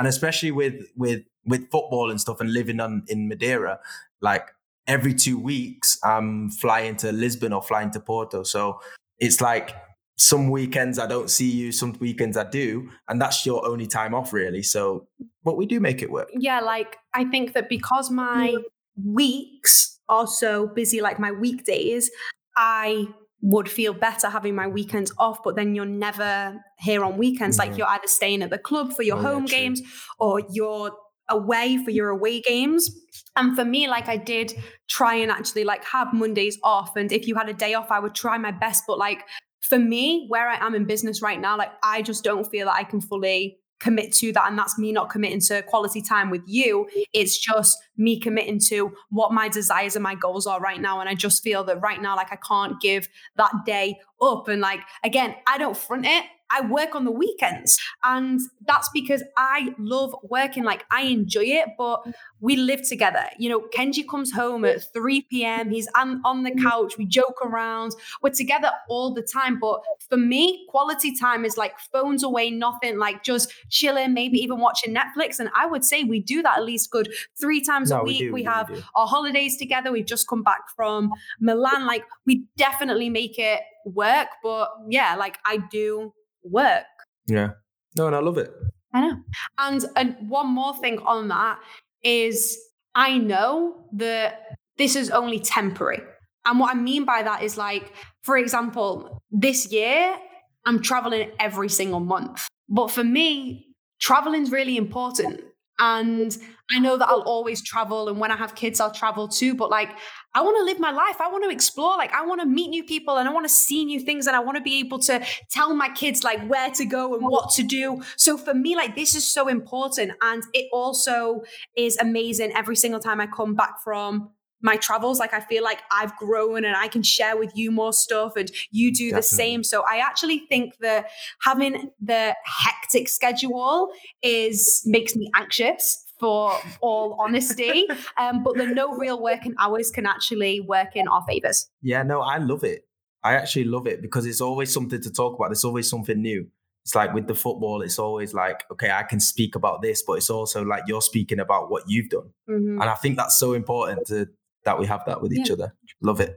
[0.00, 3.78] and especially with with with football and stuff, and living on in Madeira,
[4.20, 4.48] like
[4.88, 8.42] every two weeks, I'm flying to Lisbon or flying to Porto.
[8.42, 8.80] So
[9.20, 9.76] it's like
[10.18, 14.14] some weekends I don't see you, some weekends I do, and that's your only time
[14.14, 14.62] off, really.
[14.62, 15.06] So,
[15.44, 16.28] but we do make it work.
[16.32, 18.56] yeah, like I think that because my
[19.04, 22.10] weeks are so busy, like my weekdays,
[22.56, 23.08] I
[23.42, 27.58] would feel better having my weekends off, but then you're never here on weekends.
[27.58, 27.78] Like Mhm.
[27.78, 29.56] you're either staying at the club for your Oh, home true.
[29.58, 29.82] games
[30.18, 30.92] or you're
[31.28, 32.90] away for your away games.
[33.36, 34.54] And for me, like I did
[34.88, 36.96] try and actually like have Mondays off.
[36.96, 38.84] And if you had a day off, I would try my best.
[38.86, 39.22] But like
[39.66, 42.76] for me, where I am in business right now, like I just don't feel that
[42.76, 44.48] I can fully commit to that.
[44.48, 46.88] And that's me not committing to quality time with you.
[47.12, 51.00] It's just me committing to what my desires and my goals are right now.
[51.00, 54.48] And I just feel that right now, like I can't give that day up.
[54.48, 56.24] And like, again, I don't front it.
[56.50, 57.78] I work on the weekends.
[58.04, 60.64] And that's because I love working.
[60.64, 62.06] Like I enjoy it, but
[62.40, 63.24] we live together.
[63.38, 65.70] You know, Kenji comes home at 3 p.m.
[65.70, 66.66] He's on, on the mm-hmm.
[66.66, 66.98] couch.
[66.98, 67.92] We joke around.
[68.22, 69.58] We're together all the time.
[69.58, 74.60] But for me, quality time is like phones away, nothing, like just chilling, maybe even
[74.60, 75.40] watching Netflix.
[75.40, 78.20] And I would say we do that at least good three times a No, week.
[78.20, 78.32] we do.
[78.32, 78.82] we have do.
[78.94, 79.90] our holidays together.
[79.92, 81.10] We've just come back from
[81.40, 81.86] Milan.
[81.86, 84.28] Like we definitely make it work.
[84.42, 86.12] But yeah, like I do
[86.44, 86.84] work.
[87.26, 87.50] Yeah.
[87.96, 88.50] No, and I love it.
[88.92, 89.16] I know.
[89.58, 91.58] And and one more thing on that
[92.02, 92.58] is
[92.94, 94.40] I know that
[94.78, 96.02] this is only temporary.
[96.44, 100.16] And what I mean by that is like, for example, this year
[100.64, 102.46] I'm traveling every single month.
[102.68, 103.66] But for me,
[104.00, 105.40] traveling's really important.
[105.78, 106.36] And
[106.70, 108.08] I know that I'll always travel.
[108.08, 109.54] And when I have kids, I'll travel too.
[109.54, 109.90] But like,
[110.34, 111.20] I want to live my life.
[111.20, 111.96] I want to explore.
[111.96, 114.26] Like, I want to meet new people and I want to see new things.
[114.26, 117.24] And I want to be able to tell my kids like where to go and
[117.24, 118.02] what to do.
[118.16, 120.12] So for me, like, this is so important.
[120.22, 121.42] And it also
[121.76, 124.30] is amazing every single time I come back from
[124.62, 127.92] my travels like i feel like i've grown and i can share with you more
[127.92, 131.06] stuff and you do the same so i actually think that
[131.42, 133.90] having the hectic schedule
[134.22, 137.86] is makes me anxious for all honesty.
[138.18, 141.68] Um, but the no real working hours can actually work in our favors.
[141.82, 142.82] Yeah, no, I love it.
[143.22, 145.48] I actually love it because it's always something to talk about.
[145.48, 146.46] There's always something new.
[146.84, 150.14] It's like with the football, it's always like, okay, I can speak about this, but
[150.14, 152.30] it's also like you're speaking about what you've done.
[152.48, 152.80] Mm-hmm.
[152.80, 154.28] And I think that's so important to
[154.64, 155.74] that we have that with each other.
[156.00, 156.36] Love it.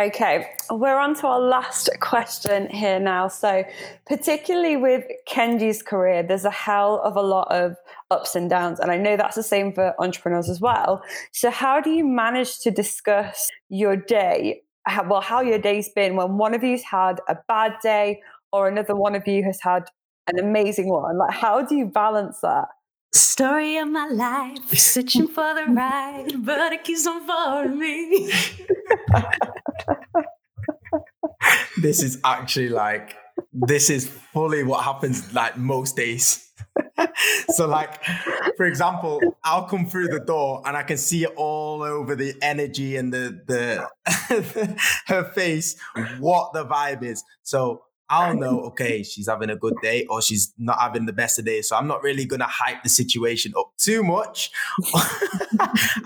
[0.00, 3.28] Okay, we're on to our last question here now.
[3.28, 3.64] So,
[4.06, 7.76] particularly with Kenji's career, there's a hell of a lot of
[8.10, 8.80] ups and downs.
[8.80, 11.02] And I know that's the same for entrepreneurs as well.
[11.32, 14.62] So, how do you manage to discuss your day?
[14.86, 18.22] How, well, how your day's been when one of you's had a bad day
[18.52, 19.84] or another one of you has had
[20.28, 21.18] an amazing one?
[21.18, 22.68] Like, how do you balance that?
[23.12, 28.32] Story of my life, searching for the right, but it keeps on following me.
[31.80, 33.16] This is actually like
[33.52, 36.50] this is fully what happens like most days.
[37.48, 38.02] so like
[38.56, 42.34] for example, I'll come through the door and I can see it all over the
[42.42, 45.76] energy and the the her face
[46.18, 47.24] what the vibe is.
[47.42, 51.38] So I'll know, okay, she's having a good day or she's not having the best
[51.38, 51.68] of days.
[51.68, 54.50] So I'm not really gonna hype the situation up too much.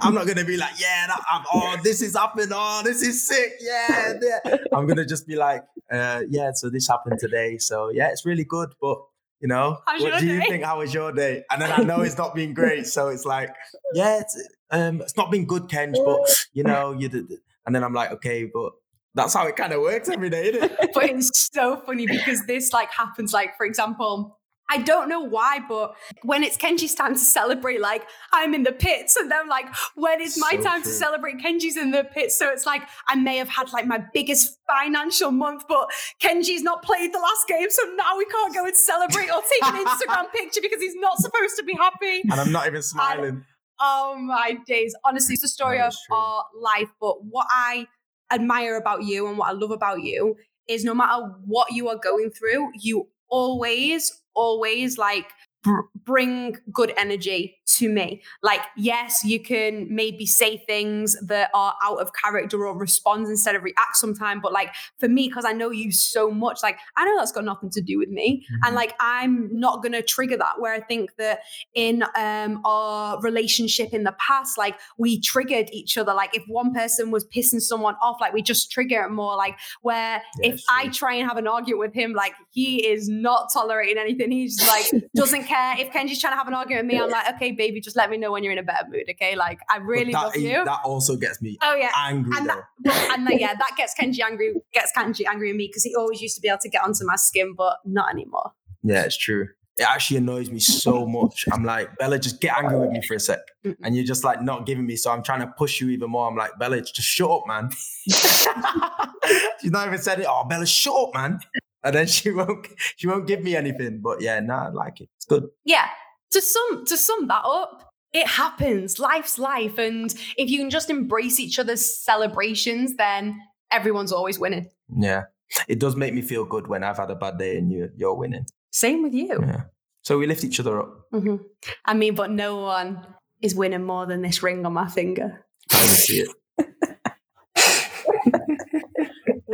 [0.01, 2.49] I'm not gonna be like, yeah, that, I'm, oh, this is happening.
[2.53, 3.55] Oh, this is sick.
[3.61, 4.57] Yeah, yeah.
[4.73, 6.51] I'm gonna just be like, uh, yeah.
[6.55, 7.57] So this happened today.
[7.59, 8.75] So yeah, it's really good.
[8.81, 8.99] But
[9.41, 10.47] you know, How's what do you day?
[10.47, 10.65] think?
[10.65, 11.45] How was your day?
[11.51, 12.87] And then I know it's not been great.
[12.87, 13.51] So it's like,
[13.95, 15.95] yeah, it's um, it's not been good, Kenj.
[16.05, 17.33] But you know, you did.
[17.67, 18.73] And then I'm like, okay, but
[19.15, 20.91] that's how it kind of works every day, isn't it?
[20.95, 24.39] but it's so funny because this like happens like for example
[24.71, 28.03] I don't know why, but when it's Kenji's time to celebrate, like
[28.33, 31.37] I'm in the pits, and then like when is my So time to celebrate?
[31.37, 35.31] Kenji's in the pits, so it's like I may have had like my biggest financial
[35.31, 35.91] month, but
[36.23, 39.65] Kenji's not played the last game, so now we can't go and celebrate or take
[39.65, 42.23] an Instagram picture because he's not supposed to be happy.
[42.23, 43.45] And I'm not even smiling.
[43.81, 44.95] Oh my days.
[45.05, 46.17] Honestly, it's the story of true.
[46.17, 46.89] our life.
[47.01, 47.87] But what I
[48.31, 50.37] admire about you and what I love about you
[50.69, 55.27] is no matter what you are going through, you always, always like
[55.65, 58.23] br- bring good energy to me.
[58.43, 63.57] Like, yes, you can maybe say things that are out of character or respond instead
[63.57, 64.41] of react sometime.
[64.41, 67.45] But like for me, because I know you so much, like I know that's got
[67.45, 68.45] nothing to do with me.
[68.45, 68.67] Mm-hmm.
[68.67, 71.41] And like I'm not gonna trigger that where I think that
[71.75, 76.13] in um our relationship in the past, like we triggered each other.
[76.15, 79.37] Like if one person was pissing someone off, like we just trigger it more.
[79.37, 83.09] Like where if it's I try and have an argument with him, like he is
[83.09, 84.31] not tolerating anything.
[84.31, 85.54] He's like doesn't care.
[85.79, 88.11] If Kenji's trying to have an argument with me, I'm like, okay, baby, just let
[88.11, 89.05] me know when you're in a better mood.
[89.11, 89.37] Okay.
[89.37, 90.65] Like I really that, love you.
[90.65, 91.91] That also gets me oh yeah.
[91.97, 92.63] angry And though.
[92.85, 94.55] that, and that, yeah, that gets Kenji angry.
[94.73, 97.05] Gets Kenji angry with me because he always used to be able to get onto
[97.05, 98.53] my skin, but not anymore.
[98.83, 99.49] Yeah, it's true.
[99.77, 101.47] It actually annoys me so much.
[101.51, 103.41] I'm like, Bella, just get angry with me for a sec.
[103.83, 104.95] And you're just like not giving me.
[104.95, 106.29] So I'm trying to push you even more.
[106.29, 107.71] I'm like, Bella, just shut up, man.
[108.07, 110.27] She's not even said it.
[110.29, 111.41] Oh, Bella, shut up, man.
[111.87, 112.67] And then she won't
[112.97, 114.01] she won't give me anything.
[114.03, 115.09] But yeah, nah, I like it.
[115.17, 115.45] It's good.
[115.65, 115.87] yeah
[116.31, 120.91] to sum to sum that up it happens life's life and if you can just
[120.91, 123.39] embrace each other's celebrations then
[123.71, 124.67] everyone's always winning
[124.97, 125.25] Yeah.
[125.69, 128.15] It does make me feel good when I've had a bad day and you you're
[128.17, 128.47] winning.
[128.73, 129.63] same with you Yeah.
[130.03, 130.91] So we lift each other up.
[131.13, 131.39] Mhm.
[131.85, 133.07] i mean but no one
[133.41, 136.31] is winning more than this ring on my finger I see it.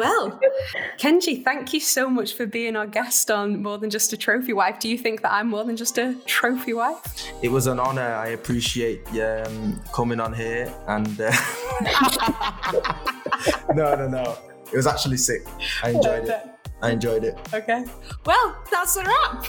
[0.05, 0.25] well
[1.03, 4.53] kenji thank you so much for being our guest on more than just a trophy
[4.61, 7.03] wife do you think that i'm more than just a trophy wife
[7.43, 8.11] It was an honor.
[8.27, 10.65] I appreciate um, coming on here.
[10.95, 11.31] And uh,
[13.75, 14.37] no, no, no.
[14.73, 15.43] It was actually sick.
[15.83, 16.41] I enjoyed it.
[16.83, 17.35] I enjoyed it.
[17.53, 17.85] okay
[18.25, 19.45] well that's a wrap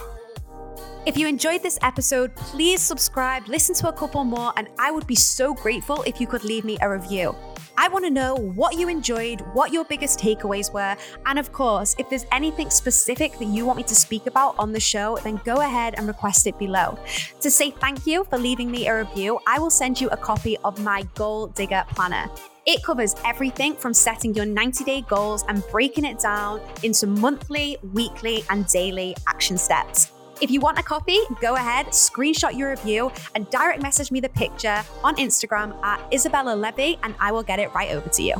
[1.10, 5.08] If you enjoyed this episode, please subscribe, listen to a couple more, and I would
[5.08, 7.34] be so grateful if you could leave me a review.
[7.78, 10.96] I want to know what you enjoyed, what your biggest takeaways were,
[11.26, 14.72] and of course, if there's anything specific that you want me to speak about on
[14.72, 16.98] the show, then go ahead and request it below.
[17.40, 20.58] To say thank you for leaving me a review, I will send you a copy
[20.64, 22.30] of my Goal Digger Planner.
[22.66, 27.78] It covers everything from setting your 90 day goals and breaking it down into monthly,
[27.94, 30.12] weekly, and daily action steps.
[30.42, 34.30] If you want a copy, go ahead, screenshot your review, and direct message me the
[34.30, 38.34] picture on Instagram at Izabella Levy, and I will get it right over to you.